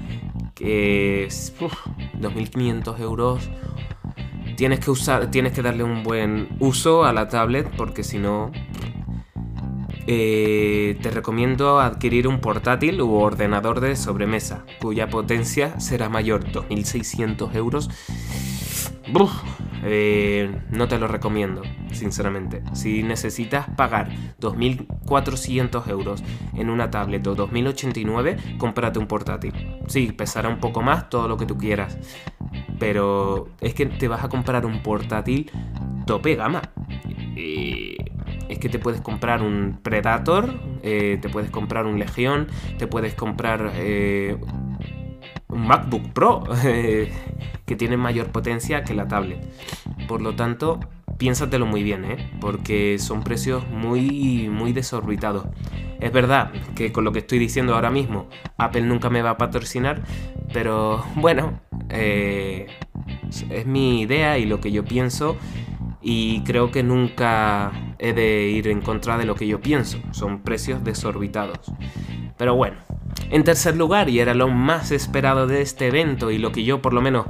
Que 0.55 1.25
es 1.25 1.53
2.500 1.59 2.99
euros 2.99 3.49
tienes 4.55 4.79
que 4.79 4.89
usar, 4.89 5.29
tienes 5.29 5.53
que 5.53 5.61
darle 5.61 5.83
un 5.83 6.01
buen 6.03 6.49
uso 6.59 7.05
a 7.05 7.13
la 7.13 7.27
tablet 7.27 7.69
porque 7.77 8.03
si 8.03 8.17
no 8.17 8.51
eh, 10.07 10.97
te 11.01 11.11
recomiendo 11.11 11.79
adquirir 11.79 12.27
un 12.27 12.39
portátil 12.39 13.01
u 13.01 13.13
ordenador 13.15 13.81
de 13.81 13.95
sobremesa, 13.95 14.65
cuya 14.81 15.09
potencia 15.09 15.79
será 15.79 16.07
mayor, 16.07 16.45
2.600 16.45 17.53
euros. 17.55 17.89
Eh, 19.83 20.61
no 20.71 20.87
te 20.87 20.97
lo 20.97 21.07
recomiendo, 21.07 21.61
sinceramente. 21.91 22.63
Si 22.73 23.03
necesitas 23.03 23.69
pagar 23.75 24.09
2.400 24.39 25.87
euros 25.89 26.23
en 26.55 26.69
una 26.69 26.89
tablet 26.89 27.25
o 27.27 27.35
2.089, 27.35 28.57
cómprate 28.57 28.99
un 28.99 29.07
portátil. 29.07 29.53
Sí, 29.87 30.11
pesará 30.11 30.49
un 30.49 30.59
poco 30.59 30.81
más, 30.81 31.09
todo 31.09 31.27
lo 31.27 31.37
que 31.37 31.45
tú 31.45 31.57
quieras. 31.57 31.97
Pero 32.79 33.49
es 33.61 33.73
que 33.73 33.85
te 33.85 34.07
vas 34.07 34.23
a 34.23 34.29
comprar 34.29 34.65
un 34.65 34.81
portátil 34.81 35.51
tope 36.05 36.35
gama. 36.35 36.61
Eh, 37.35 37.97
es 38.49 38.59
que 38.59 38.69
te 38.69 38.79
puedes 38.79 39.01
comprar 39.01 39.41
un 39.41 39.79
Predator, 39.81 40.53
eh, 40.83 41.17
te 41.21 41.29
puedes 41.29 41.49
comprar 41.49 41.85
un 41.85 41.99
Legión, 41.99 42.47
te 42.77 42.87
puedes 42.87 43.13
comprar 43.13 43.71
eh, 43.75 44.37
un 45.47 45.67
MacBook 45.67 46.09
Pro 46.13 46.43
que 47.65 47.75
tiene 47.75 47.97
mayor 47.97 48.31
potencia 48.31 48.83
que 48.83 48.93
la 48.93 49.07
tablet. 49.07 49.39
Por 50.07 50.21
lo 50.21 50.35
tanto, 50.35 50.79
piénsatelo 51.17 51.65
muy 51.65 51.83
bien, 51.83 52.05
¿eh? 52.05 52.31
porque 52.39 52.97
son 52.99 53.23
precios 53.23 53.67
muy, 53.69 54.49
muy 54.49 54.73
desorbitados. 54.73 55.45
Es 55.99 56.11
verdad 56.11 56.51
que 56.75 56.91
con 56.91 57.03
lo 57.03 57.11
que 57.11 57.19
estoy 57.19 57.39
diciendo 57.39 57.73
ahora 57.73 57.89
mismo, 57.89 58.29
Apple 58.57 58.81
nunca 58.81 59.09
me 59.09 59.21
va 59.21 59.31
a 59.31 59.37
patrocinar, 59.37 60.03
pero 60.53 61.03
bueno, 61.15 61.59
es 61.89 63.65
mi 63.65 64.01
idea 64.01 64.37
y 64.37 64.45
lo 64.45 64.61
que 64.61 64.71
yo 64.71 64.85
pienso 64.85 65.37
y 66.01 66.41
creo 66.41 66.71
que 66.71 66.83
nunca 66.83 67.71
he 67.99 68.13
de 68.13 68.49
ir 68.49 68.67
en 68.67 68.81
contra 68.81 69.17
de 69.17 69.25
lo 69.25 69.35
que 69.35 69.47
yo 69.47 69.61
pienso. 69.61 69.99
Son 70.11 70.41
precios 70.41 70.83
desorbitados. 70.83 71.59
Pero 72.37 72.55
bueno, 72.55 72.77
en 73.29 73.43
tercer 73.43 73.75
lugar, 73.75 74.09
y 74.09 74.19
era 74.19 74.33
lo 74.33 74.47
más 74.47 74.91
esperado 74.91 75.47
de 75.47 75.61
este 75.61 75.87
evento 75.87 76.31
y 76.31 76.37
lo 76.37 76.51
que 76.51 76.63
yo 76.63 76.81
por 76.81 76.93
lo 76.93 77.01
menos 77.01 77.25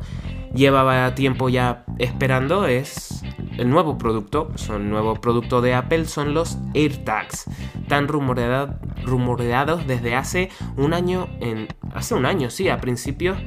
llevaba 0.54 1.16
tiempo 1.16 1.50
ya 1.50 1.86
esperando, 1.98 2.68
es 2.68 3.24
el 3.58 3.70
nuevo 3.70 3.98
producto. 3.98 4.52
Son 4.56 4.90
nuevo 4.90 5.16
producto 5.16 5.62
de 5.62 5.74
Apple 5.74 6.06
son 6.06 6.34
los 6.34 6.58
AirTags, 6.74 7.46
tan 7.88 8.08
rumoreados 8.08 9.88
desde 9.88 10.16
hace 10.16 10.50
un 10.76 10.94
año 10.94 11.28
en 11.40 11.68
hace 11.94 12.14
un 12.14 12.26
año, 12.26 12.50
sí, 12.50 12.70
a 12.70 12.80
principios 12.80 13.38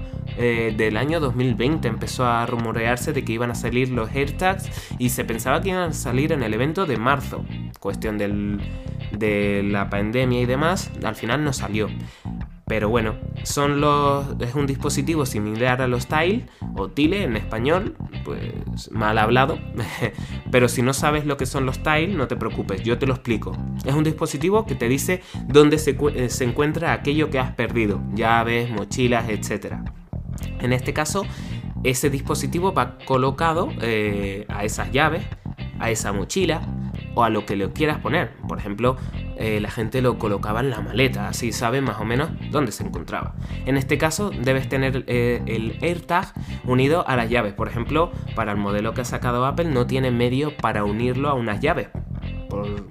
eh, 0.43 0.75
del 0.75 0.97
año 0.97 1.21
2020 1.21 1.87
empezó 1.87 2.25
a 2.25 2.47
rumorearse 2.47 3.13
de 3.13 3.25
que 3.25 3.33
iban 3.35 3.51
a 3.51 3.55
salir 3.55 3.91
los 3.91 4.11
AirTags 4.11 4.71
y 4.99 5.11
se 5.11 5.25
pensaba 5.25 5.61
que 5.61 5.69
iban 5.69 5.91
a 5.91 5.93
salir 5.93 6.33
en 6.33 6.43
el 6.43 6.55
evento 6.55 6.87
de 6.87 6.97
marzo. 6.97 7.45
Cuestión 7.79 8.17
de 8.17 9.63
la 9.63 9.91
pandemia 9.91 10.41
y 10.41 10.47
demás, 10.47 10.91
al 11.05 11.15
final 11.15 11.45
no 11.45 11.53
salió. 11.53 11.89
Pero 12.71 12.89
bueno, 12.89 13.17
son 13.43 13.81
los, 13.81 14.27
es 14.39 14.55
un 14.55 14.65
dispositivo 14.65 15.27
similar 15.27 15.83
a 15.83 15.89
los 15.89 16.07
Tile 16.07 16.47
o 16.77 16.89
Tile 16.89 17.25
en 17.25 17.37
español, 17.37 17.97
pues 18.25 18.93
mal 18.93 19.19
hablado. 19.19 19.59
Pero 20.53 20.69
si 20.69 20.81
no 20.81 20.95
sabes 20.95 21.27
lo 21.27 21.37
que 21.37 21.47
son 21.47 21.67
los 21.67 21.83
Tile, 21.83 22.15
no 22.15 22.29
te 22.29 22.37
preocupes, 22.37 22.85
yo 22.85 22.97
te 22.97 23.09
lo 23.09 23.15
explico. 23.15 23.57
Es 23.85 23.93
un 23.93 24.05
dispositivo 24.05 24.67
que 24.67 24.77
te 24.77 24.89
dice 24.89 25.21
dónde 25.49 25.79
se, 25.79 25.99
eh, 26.15 26.29
se 26.31 26.45
encuentra 26.45 26.93
aquello 26.93 27.29
que 27.29 27.41
has 27.41 27.53
perdido, 27.57 28.01
llaves, 28.15 28.71
mochilas, 28.71 29.29
etc. 29.29 29.75
En 30.61 30.73
este 30.73 30.93
caso, 30.93 31.25
ese 31.85 32.11
dispositivo 32.11 32.73
va 32.73 32.99
colocado 33.05 33.69
eh, 33.81 34.45
a 34.49 34.65
esas 34.65 34.93
llaves, 34.93 35.23
a 35.79 35.91
esa 35.91 36.13
mochila 36.13 36.61
o 37.15 37.25
a 37.25 37.31
lo 37.31 37.47
que 37.47 37.57
le 37.57 37.71
quieras 37.73 37.99
poner. 37.99 38.33
Por 38.47 38.59
ejemplo, 38.59 38.97
eh, 39.37 39.61
la 39.61 39.71
gente 39.71 40.03
lo 40.03 40.19
colocaba 40.19 40.61
en 40.61 40.71
la 40.71 40.81
maleta, 40.81 41.29
así 41.29 41.53
sabe 41.53 41.81
más 41.81 41.99
o 42.01 42.05
menos 42.05 42.31
dónde 42.51 42.73
se 42.73 42.85
encontraba. 42.85 43.35
En 43.65 43.77
este 43.77 43.97
caso, 43.97 44.31
debes 44.31 44.69
tener 44.69 45.05
eh, 45.07 45.43
el 45.47 45.79
AirTag 45.83 46.33
unido 46.65 47.07
a 47.09 47.17
las 47.17 47.31
llaves. 47.31 47.55
Por 47.55 47.69
ejemplo, 47.69 48.13
para 48.35 48.53
el 48.53 48.59
modelo 48.59 48.93
que 48.93 49.01
ha 49.01 49.07
sacado 49.07 49.47
Apple 49.47 49.67
no 49.67 49.87
tiene 49.87 50.11
medio 50.11 50.57
para 50.57 50.85
unirlo 50.85 51.31
a 51.31 51.35
unas 51.35 51.61
llaves 51.61 51.89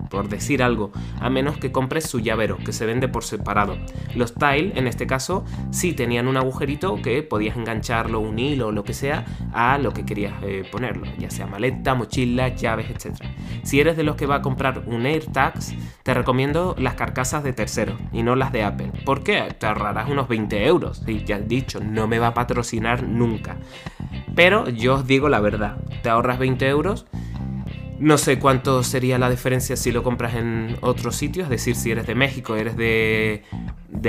por, 0.10 0.30
decir 0.30 0.64
algo, 0.64 0.92
a 1.20 1.30
menos 1.30 1.58
que 1.58 1.72
compres 1.72 2.06
su 2.06 2.20
llavero, 2.20 2.58
que 2.58 2.74
se 2.74 2.86
vende 2.86 3.08
por 3.08 3.24
separado. 3.24 3.78
Los 4.16 4.34
Tile, 4.34 4.74
en 4.76 4.88
este 4.88 5.08
caso, 5.08 5.46
sí 5.72 5.94
tenían 5.94 6.28
un 6.28 6.38
agujerito 6.38 7.02
que 7.02 7.24
podías 7.24 7.58
engancharlo, 7.58 8.20
un 8.20 8.40
hilo 8.40 8.68
o 8.68 8.72
lo 8.72 8.84
que 8.84 8.94
sea, 8.94 9.26
a 9.54 9.78
lo 9.78 9.94
que 9.94 10.06
querías 10.06 10.34
eh, 10.44 10.64
ponerlo, 10.72 11.08
ya 11.18 11.30
sea 11.30 11.48
maleta, 11.48 11.96
mochila, 11.96 12.50
llaves, 12.50 12.90
etc. 12.90 13.24
Si 13.64 13.80
eres 13.80 13.98
de 13.98 14.04
los 14.04 14.16
que 14.16 14.26
va 14.26 14.36
a 14.36 14.42
comprar 14.42 14.84
un 14.86 15.06
AirTags, 15.06 15.76
te 16.04 16.14
recomiendo 16.14 16.76
las 16.78 16.96
carcasas 16.96 17.44
de 17.44 17.54
terceros 17.54 18.00
y 18.12 18.24
no 18.24 18.36
las 18.36 18.52
de 18.52 18.64
Apple. 18.64 18.92
¿Por 19.06 19.24
qué? 19.24 19.56
Te 19.58 19.66
ahorrarás 19.66 20.10
unos 20.10 20.28
20 20.28 20.66
euros. 20.66 21.04
Y 21.08 21.24
ya 21.24 21.38
has 21.38 21.48
dicho, 21.48 21.80
no 21.80 22.08
me 22.08 22.20
va 22.20 22.28
a 22.28 22.34
patrocinar 22.34 23.04
nunca. 23.04 23.58
Pero 24.36 24.70
yo 24.70 24.96
os 24.96 25.08
digo 25.08 25.30
la 25.30 25.40
verdad, 25.40 25.78
te 26.02 26.10
ahorras 26.10 26.40
20 26.40 26.68
euros 26.68 27.06
no 28.00 28.18
sé 28.18 28.40
cuánto 28.40 28.82
sería 28.84 29.18
la 29.20 29.30
diferencia 29.30 29.76
si 29.76 29.92
lo 29.92 30.04
compras 30.04 30.36
en 30.36 30.78
otro 30.82 31.12
sitio, 31.12 31.44
es 31.44 31.50
decir, 31.50 31.76
si 31.76 31.92
eres 31.92 32.08
de 32.08 32.16
México, 32.16 32.56
eres 32.56 32.78
de, 32.78 33.44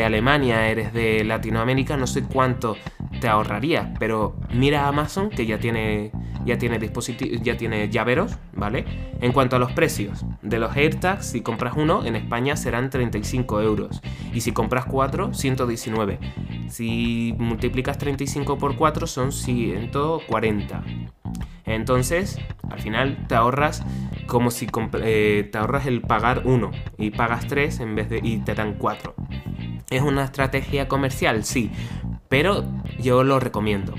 Alemania, 0.05 0.69
eres 0.69 0.93
de 0.93 1.25
Latinoamérica, 1.25 1.97
no 1.97 2.07
sé 2.07 2.23
cuánto 2.23 2.77
te 3.21 3.29
ahorraría, 3.29 3.93
pero 3.99 4.37
mira 4.55 4.87
Amazon 4.87 5.31
que 5.31 5.47
ya 5.47 5.59
tiene 5.59 6.13
ya 6.47 6.57
tiene 6.57 6.79
dispositivos, 6.79 7.43
ya 7.43 7.57
tiene 7.57 7.91
llaveros, 7.91 8.33
¿vale? 8.55 8.87
En 9.21 9.33
cuanto 9.33 9.57
a 9.57 9.59
los 9.59 9.73
precios 9.73 10.25
de 10.41 10.59
los 10.59 10.75
AirTags, 10.75 11.27
si 11.27 11.43
compras 11.43 11.75
uno 11.77 12.07
en 12.07 12.17
España 12.17 12.57
serán 12.57 12.89
35 12.89 13.61
euros 13.61 14.01
y 14.33 14.41
si 14.41 14.53
compras 14.53 14.87
cuatro 14.87 15.35
119. 15.35 16.19
Si 16.69 17.35
multiplicas 17.39 17.99
35 17.99 18.57
por 18.57 18.77
4 18.77 19.07
son 19.07 19.33
140. 19.33 20.83
Entonces, 21.75 22.39
al 22.71 22.81
final 22.81 23.27
te 23.29 23.35
ahorras 23.35 23.85
como 24.27 24.51
si 24.51 24.69
eh, 25.03 25.49
te 25.51 25.59
ahorras 25.59 25.87
el 25.87 26.03
pagar 26.03 26.43
uno 26.45 26.71
y 26.99 27.11
pagas 27.11 27.47
tres 27.47 27.81
en 27.81 27.95
vez 27.95 28.09
de 28.09 28.21
y 28.23 28.39
te 28.39 28.55
dan 28.55 28.75
cuatro. 28.75 29.15
¿Es 29.91 30.03
una 30.03 30.25
estrategia 30.25 30.87
comercial? 30.87 31.45
Sí, 31.45 31.71
pero 32.29 32.65
yo 33.01 33.25
lo 33.25 33.41
recomiendo. 33.41 33.95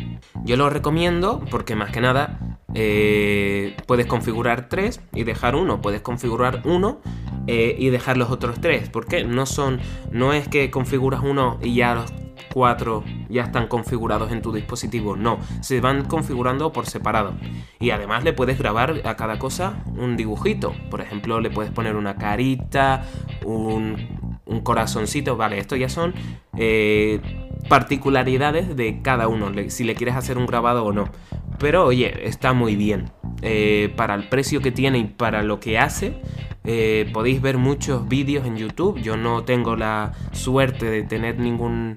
Yo 0.46 0.56
lo 0.56 0.70
recomiendo 0.70 1.44
porque 1.52 1.76
más 1.76 1.92
que 1.92 2.00
nada 2.00 2.40
eh, 2.74 3.76
puedes 3.88 4.06
configurar 4.06 4.70
tres 4.70 5.02
y 5.14 5.24
dejar 5.24 5.56
uno, 5.56 5.82
puedes 5.82 6.02
configurar 6.02 6.62
uno 6.64 7.02
eh, 7.48 7.76
y 7.78 7.90
dejar 7.90 8.16
los 8.16 8.32
otros 8.32 8.62
tres. 8.62 8.90
porque 8.90 9.26
No 9.26 9.46
son, 9.46 9.82
no 10.12 10.32
es 10.34 10.48
que 10.48 10.72
configuras 10.72 11.22
uno 11.24 11.60
y 11.62 11.76
ya 11.76 11.96
los 11.96 12.14
cuatro 12.54 13.04
ya 13.30 13.44
están 13.44 13.68
configurados 13.68 14.32
en 14.32 14.42
tu 14.42 14.52
dispositivo. 14.52 15.16
No, 15.16 15.40
se 15.62 15.82
van 15.82 16.06
configurando 16.06 16.72
por 16.72 16.86
separado. 16.86 17.34
Y 17.80 17.92
además 17.92 18.24
le 18.24 18.34
puedes 18.34 18.58
grabar 18.58 19.02
a 19.06 19.16
cada 19.16 19.40
cosa 19.40 19.84
un 19.98 20.18
dibujito. 20.18 20.74
Por 20.90 21.02
ejemplo, 21.02 21.40
le 21.40 21.50
puedes 21.50 21.72
poner 21.72 21.96
una 21.96 22.16
carita, 22.16 23.06
un, 23.46 24.42
un 24.46 24.62
corazoncito. 24.62 25.38
Vale, 25.38 25.58
esto 25.58 25.76
ya 25.76 25.90
son 25.90 26.14
eh, 26.58 27.22
particularidades 27.70 28.76
de 28.76 29.02
cada 29.02 29.28
uno, 29.28 29.52
si 29.70 29.84
le 29.84 29.96
quieres 29.96 30.16
hacer 30.16 30.38
un 30.38 30.46
grabado 30.46 30.86
o 30.86 30.92
no. 30.92 31.10
Pero 31.58 31.86
oye, 31.86 32.28
está 32.28 32.54
muy 32.54 32.76
bien. 32.76 33.12
Eh, 33.44 33.94
para 33.96 34.14
el 34.16 34.30
precio 34.30 34.62
que 34.62 34.72
tiene 34.72 35.00
y 35.00 35.04
para 35.06 35.42
lo 35.42 35.60
que 35.60 35.80
hace, 35.80 36.22
eh, 36.64 37.10
podéis 37.14 37.42
ver 37.42 37.58
muchos 37.58 38.08
vídeos 38.08 38.46
en 38.46 38.58
YouTube. 38.58 39.00
Yo 39.02 39.18
no 39.18 39.44
tengo 39.44 39.76
la 39.76 40.12
suerte 40.32 40.86
de 40.90 41.04
tener 41.04 41.40
ningún 41.40 41.96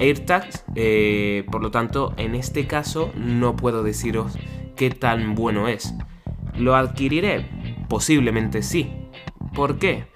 AirTags, 0.00 0.64
eh, 0.74 1.44
por 1.52 1.62
lo 1.62 1.70
tanto, 1.70 2.14
en 2.16 2.34
este 2.34 2.66
caso 2.66 3.12
no 3.14 3.54
puedo 3.54 3.82
deciros 3.82 4.32
qué 4.74 4.90
tan 4.90 5.34
bueno 5.34 5.68
es. 5.68 5.94
¿Lo 6.56 6.74
adquiriré? 6.74 7.46
Posiblemente 7.88 8.62
sí. 8.62 8.90
¿Por 9.54 9.78
qué? 9.78 10.06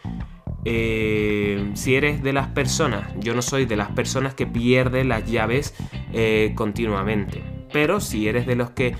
Eh, 0.64 1.70
si 1.74 1.94
eres 1.94 2.22
de 2.22 2.32
las 2.32 2.48
personas, 2.48 3.12
yo 3.20 3.34
no 3.34 3.42
soy 3.42 3.66
de 3.66 3.76
las 3.76 3.90
personas 3.90 4.34
que 4.34 4.46
pierden 4.46 5.10
las 5.10 5.30
llaves 5.30 5.74
eh, 6.14 6.52
continuamente, 6.54 7.42
pero 7.70 8.00
si 8.00 8.26
eres 8.26 8.46
de 8.46 8.56
los 8.56 8.70
que 8.70 8.96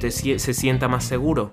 se 0.00 0.54
sienta 0.54 0.88
más 0.88 1.04
seguro 1.04 1.50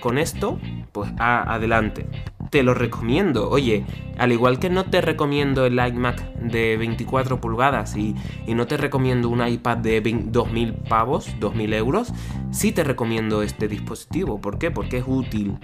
con 0.00 0.16
esto, 0.16 0.58
pues 0.92 1.12
adelante 1.18 2.06
te 2.52 2.62
lo 2.62 2.74
recomiendo. 2.74 3.48
Oye, 3.48 3.86
al 4.18 4.30
igual 4.30 4.58
que 4.58 4.68
no 4.68 4.84
te 4.84 5.00
recomiendo 5.00 5.64
el 5.64 5.72
iMac 5.72 6.34
de 6.34 6.76
24 6.76 7.40
pulgadas 7.40 7.96
y, 7.96 8.14
no 8.46 8.66
te 8.66 8.76
recomiendo 8.76 9.30
un 9.30 9.44
iPad 9.44 9.78
de 9.78 10.02
2000 10.02 10.74
pavos, 10.74 11.34
2000 11.40 11.72
euros, 11.72 12.12
sí 12.50 12.70
te 12.70 12.84
recomiendo 12.84 13.42
este 13.42 13.68
dispositivo. 13.68 14.38
¿Por 14.38 14.58
qué? 14.58 14.70
Porque 14.70 14.98
es 14.98 15.04
útil. 15.06 15.56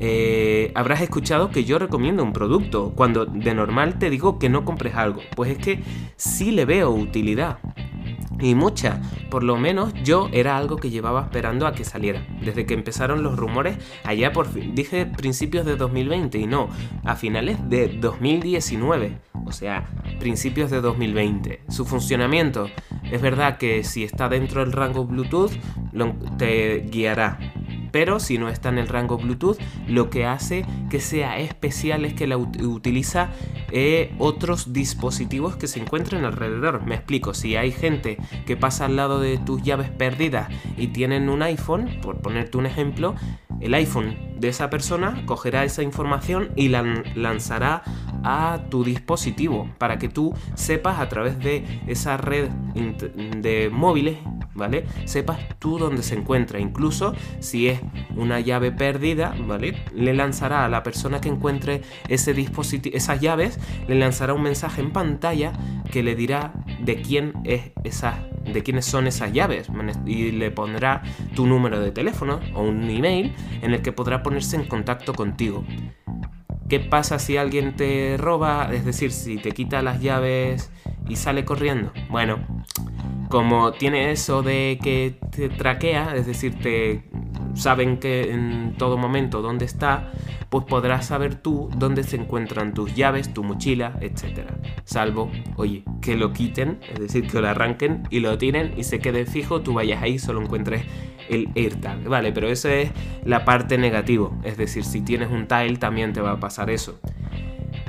Eh, 0.00 0.72
habrás 0.74 1.00
escuchado 1.00 1.52
que 1.52 1.62
yo 1.62 1.78
recomiendo 1.78 2.24
un 2.24 2.32
producto 2.32 2.92
cuando 2.96 3.24
de 3.24 3.54
normal 3.54 3.96
te 4.00 4.10
digo 4.10 4.40
que 4.40 4.48
no 4.48 4.64
compres 4.64 4.96
algo. 4.96 5.20
Pues 5.36 5.52
es 5.52 5.58
que 5.58 5.80
sí 6.16 6.50
le 6.50 6.64
veo 6.64 6.90
utilidad 6.90 7.58
y 8.44 8.54
mucha. 8.54 9.00
Por 9.30 9.42
lo 9.42 9.56
menos 9.56 9.94
yo 10.04 10.28
era 10.32 10.56
algo 10.56 10.76
que 10.76 10.90
llevaba 10.90 11.22
esperando 11.22 11.66
a 11.66 11.72
que 11.72 11.84
saliera. 11.84 12.26
Desde 12.42 12.66
que 12.66 12.74
empezaron 12.74 13.22
los 13.22 13.36
rumores, 13.36 13.78
allá 14.04 14.32
por 14.32 14.46
fin, 14.46 14.74
dije 14.74 15.06
principios 15.06 15.64
de 15.64 15.76
2020 15.76 16.38
y 16.38 16.46
no, 16.46 16.68
a 17.04 17.16
finales 17.16 17.58
de 17.70 17.88
2019. 17.88 19.18
O 19.46 19.52
sea, 19.52 19.88
principios 20.20 20.70
de 20.70 20.80
2020. 20.80 21.62
Su 21.68 21.86
funcionamiento, 21.86 22.68
es 23.10 23.22
verdad 23.22 23.56
que 23.56 23.82
si 23.82 24.04
está 24.04 24.28
dentro 24.28 24.60
del 24.60 24.72
rango 24.72 25.06
Bluetooth, 25.06 25.52
te 26.36 26.80
guiará 26.90 27.38
pero 27.94 28.18
si 28.18 28.38
no 28.38 28.48
está 28.48 28.70
en 28.70 28.78
el 28.78 28.88
rango 28.88 29.18
Bluetooth, 29.18 29.56
lo 29.86 30.10
que 30.10 30.26
hace 30.26 30.66
que 30.90 30.98
sea 30.98 31.38
especial 31.38 32.04
es 32.04 32.12
que 32.12 32.26
la 32.26 32.36
utiliza 32.36 33.30
eh, 33.70 34.12
otros 34.18 34.72
dispositivos 34.72 35.54
que 35.54 35.68
se 35.68 35.78
encuentran 35.78 36.24
alrededor. 36.24 36.84
Me 36.84 36.96
explico, 36.96 37.34
si 37.34 37.54
hay 37.54 37.70
gente 37.70 38.18
que 38.46 38.56
pasa 38.56 38.86
al 38.86 38.96
lado 38.96 39.20
de 39.20 39.38
tus 39.38 39.62
llaves 39.62 39.90
perdidas 39.90 40.48
y 40.76 40.88
tienen 40.88 41.28
un 41.28 41.42
iPhone, 41.42 42.00
por 42.02 42.20
ponerte 42.20 42.58
un 42.58 42.66
ejemplo, 42.66 43.14
el 43.60 43.72
iPhone 43.74 44.40
de 44.40 44.48
esa 44.48 44.70
persona 44.70 45.22
cogerá 45.24 45.62
esa 45.62 45.84
información 45.84 46.50
y 46.56 46.70
la 46.70 46.82
lanzará 47.14 47.84
a 48.24 48.58
tu 48.70 48.82
dispositivo 48.82 49.70
para 49.78 49.98
que 49.98 50.08
tú 50.08 50.34
sepas 50.54 50.98
a 50.98 51.08
través 51.08 51.38
de 51.38 51.64
esa 51.86 52.16
red 52.16 52.48
de 53.36 53.70
móviles 53.72 54.18
¿vale? 54.54 54.86
Sepas 55.04 55.38
tú 55.58 55.78
dónde 55.78 56.02
se 56.02 56.14
encuentra. 56.14 56.58
Incluso 56.58 57.14
si 57.40 57.68
es 57.68 57.80
una 58.16 58.40
llave 58.40 58.72
perdida, 58.72 59.34
¿vale? 59.46 59.84
Le 59.94 60.14
lanzará 60.14 60.64
a 60.64 60.68
la 60.68 60.82
persona 60.82 61.20
que 61.20 61.28
encuentre 61.28 61.82
ese 62.08 62.34
dispositivo, 62.34 62.96
esas 62.96 63.20
llaves, 63.20 63.58
le 63.88 63.94
lanzará 63.96 64.34
un 64.34 64.42
mensaje 64.42 64.80
en 64.80 64.92
pantalla 64.92 65.52
que 65.90 66.02
le 66.02 66.14
dirá 66.14 66.52
de 66.80 67.02
quién 67.02 67.32
es 67.44 67.72
de 68.52 68.62
quiénes 68.62 68.84
son 68.84 69.06
esas 69.06 69.32
llaves 69.32 69.68
y 70.06 70.32
le 70.32 70.50
pondrá 70.50 71.02
tu 71.34 71.46
número 71.46 71.80
de 71.80 71.92
teléfono 71.92 72.40
o 72.54 72.62
un 72.62 72.88
email 72.90 73.34
en 73.62 73.72
el 73.72 73.82
que 73.82 73.92
podrá 73.92 74.22
ponerse 74.22 74.56
en 74.56 74.64
contacto 74.64 75.14
contigo. 75.14 75.64
¿Qué 76.68 76.80
pasa 76.80 77.18
si 77.18 77.36
alguien 77.36 77.76
te 77.76 78.16
roba? 78.16 78.70
Es 78.72 78.84
decir, 78.84 79.12
si 79.12 79.36
te 79.36 79.52
quita 79.52 79.82
las 79.82 80.00
llaves 80.00 80.70
y 81.08 81.16
sale 81.16 81.44
corriendo. 81.44 81.92
Bueno, 82.08 82.38
como 83.28 83.72
tiene 83.72 84.10
eso 84.10 84.42
de 84.42 84.78
que 84.82 85.18
te 85.30 85.48
traquea, 85.48 86.14
es 86.16 86.26
decir, 86.26 86.58
te 86.60 87.04
saben 87.54 87.98
que 87.98 88.32
en 88.32 88.74
todo 88.76 88.96
momento 88.96 89.42
dónde 89.42 89.64
está, 89.64 90.12
pues 90.50 90.64
podrás 90.64 91.06
saber 91.06 91.34
tú 91.34 91.70
dónde 91.76 92.02
se 92.02 92.16
encuentran 92.16 92.74
tus 92.74 92.94
llaves, 92.94 93.32
tu 93.32 93.42
mochila, 93.42 93.98
etc. 94.00 94.50
Salvo, 94.84 95.30
oye, 95.56 95.84
que 96.00 96.16
lo 96.16 96.32
quiten, 96.32 96.80
es 96.92 97.00
decir, 97.00 97.26
que 97.26 97.40
lo 97.40 97.48
arranquen 97.48 98.04
y 98.10 98.20
lo 98.20 98.36
tiren 98.38 98.74
y 98.76 98.84
se 98.84 98.98
quede 98.98 99.26
fijo, 99.26 99.62
tú 99.62 99.74
vayas 99.74 100.02
ahí 100.02 100.14
y 100.14 100.18
solo 100.18 100.40
encuentres 100.40 100.84
el 101.28 101.48
AirTag, 101.54 102.04
¿vale? 102.04 102.32
Pero 102.32 102.48
esa 102.48 102.72
es 102.74 102.90
la 103.24 103.44
parte 103.44 103.78
negativa, 103.78 104.30
es 104.44 104.56
decir, 104.56 104.84
si 104.84 105.00
tienes 105.00 105.30
un 105.30 105.46
tile 105.46 105.76
también 105.76 106.12
te 106.12 106.20
va 106.20 106.32
a 106.32 106.40
pasar 106.40 106.70
eso. 106.70 107.00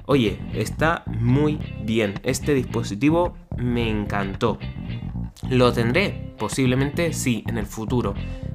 Oye, 0.07 0.39
está 0.53 1.03
muy 1.07 1.59
bien, 1.83 2.13
este 2.23 2.53
dispositivo 2.53 3.35
me 3.57 3.89
encantó. 3.89 4.59
¿Lo 5.49 5.71
tendré? 5.73 6.33
Posiblemente 6.37 7.13
sí, 7.13 7.43
en 7.47 7.57
el 7.57 7.65
futuro. 7.65 8.13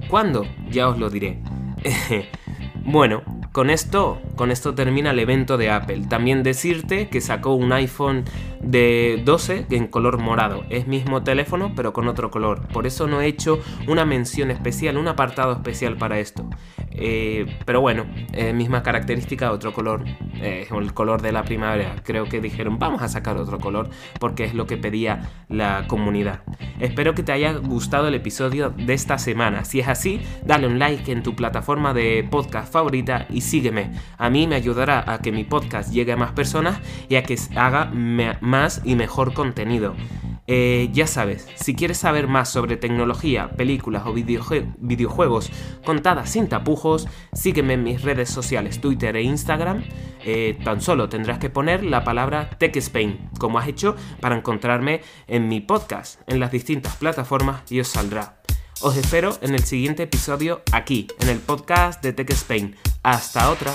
¿Cuándo? 0.09 0.45
Ya 0.71 0.89
os 0.89 0.99
lo 0.99 1.09
diré. 1.09 1.41
bueno, 2.85 3.23
con 3.53 3.71
esto, 3.71 4.21
con 4.37 4.51
esto 4.51 4.75
termina 4.75 5.11
el 5.11 5.19
evento 5.19 5.57
de 5.57 5.71
Apple. 5.71 6.07
También 6.09 6.43
decirte 6.43 7.09
que 7.09 7.21
sacó 7.21 7.55
un 7.55 7.73
iPhone 7.73 8.25
de 8.61 9.23
12 9.25 9.67
en 9.71 9.87
color 9.87 10.19
morado. 10.19 10.65
Es 10.71 10.87
mismo 10.87 11.23
teléfono 11.23 11.73
pero 11.75 11.93
con 11.93 12.09
otro 12.09 12.31
color. 12.31 12.69
Por 12.69 12.87
eso 12.87 13.07
no 13.07 13.21
he 13.21 13.27
hecho 13.27 13.61
una 13.89 14.05
mención 14.05 14.51
especial, 14.51 14.99
un 14.99 15.09
apartado 15.09 15.53
especial 15.53 15.97
para 15.97 16.19
esto. 16.19 16.49
Eh, 17.03 17.47
pero 17.65 17.81
bueno, 17.81 18.05
eh, 18.33 18.53
misma 18.53 18.83
característica, 18.83 19.51
otro 19.53 19.73
color, 19.73 20.05
eh, 20.41 20.69
el 20.71 20.95
color 20.95 21.23
de 21.23 21.33
la 21.33 21.43
primavera. 21.43 21.97
Creo 22.05 22.27
que 22.27 22.41
dijeron, 22.41 22.79
vamos 22.79 23.01
a 23.03 23.09
sacar 23.09 23.39
otro 23.39 23.59
color 23.59 23.89
porque 24.19 24.45
es 24.45 24.55
lo 24.55 24.67
que 24.67 24.77
pedía 24.77 25.31
la 25.49 25.87
comunidad. 25.89 26.43
Espero 26.79 27.15
que 27.15 27.23
te 27.23 27.33
haya 27.33 27.53
gustado 27.55 28.09
el 28.09 28.15
episodio 28.15 28.71
de 28.71 28.93
esta 28.93 29.19
semana. 29.19 29.65
Si 29.65 29.81
es 29.81 29.89
así, 29.89 30.21
dale 30.45 30.67
un 30.67 30.79
like 30.79 31.11
en 31.11 31.23
tu 31.23 31.35
plataforma 31.35 31.95
de 31.95 32.27
podcast 32.31 32.71
favorita 32.71 33.27
y 33.31 33.41
sígueme. 33.41 33.93
A 34.19 34.29
mí 34.29 34.47
me 34.47 34.57
ayudará 34.57 35.11
a 35.11 35.21
que 35.21 35.33
mi 35.33 35.45
podcast 35.45 35.93
llegue 35.93 36.13
a 36.13 36.17
más 36.17 36.33
personas 36.33 36.81
y 37.09 37.17
a 37.17 37.23
que 37.23 37.39
haga 37.57 37.91
más 38.41 38.83
y 38.85 38.95
mejor 38.95 39.33
contenido. 39.33 39.95
Eh, 40.53 40.91
ya 40.93 41.07
sabes, 41.07 41.47
si 41.55 41.77
quieres 41.77 41.99
saber 41.99 42.27
más 42.27 42.49
sobre 42.49 42.77
tecnología, 42.77 43.53
películas 43.53 44.03
o 44.05 44.13
videojuegos 44.13 45.49
contadas 45.85 46.31
sin 46.31 46.49
tapujos, 46.49 47.07
sígueme 47.33 47.75
en 47.75 47.85
mis 47.85 48.03
redes 48.03 48.31
sociales, 48.31 48.81
Twitter 48.81 49.15
e 49.15 49.23
Instagram. 49.23 49.85
Eh, 50.25 50.59
tan 50.65 50.81
solo 50.81 51.09
tendrás 51.09 51.39
que 51.39 51.51
poner 51.51 51.85
la 51.85 52.03
palabra 52.03 52.51
TechSpain, 52.51 53.31
como 53.39 53.61
has 53.61 53.69
hecho 53.69 53.95
para 54.19 54.37
encontrarme 54.37 55.03
en 55.29 55.47
mi 55.47 55.61
podcast, 55.61 56.21
en 56.27 56.41
las 56.41 56.51
distintas 56.51 56.97
plataformas 56.97 57.63
y 57.71 57.79
os 57.79 57.87
saldrá. 57.87 58.43
Os 58.81 58.97
espero 58.97 59.39
en 59.43 59.55
el 59.55 59.63
siguiente 59.63 60.03
episodio 60.03 60.63
aquí, 60.73 61.07
en 61.21 61.29
el 61.29 61.39
podcast 61.39 62.03
de 62.03 62.13
TechSpain. 62.13 62.75
Hasta 63.05 63.51
otra. 63.51 63.73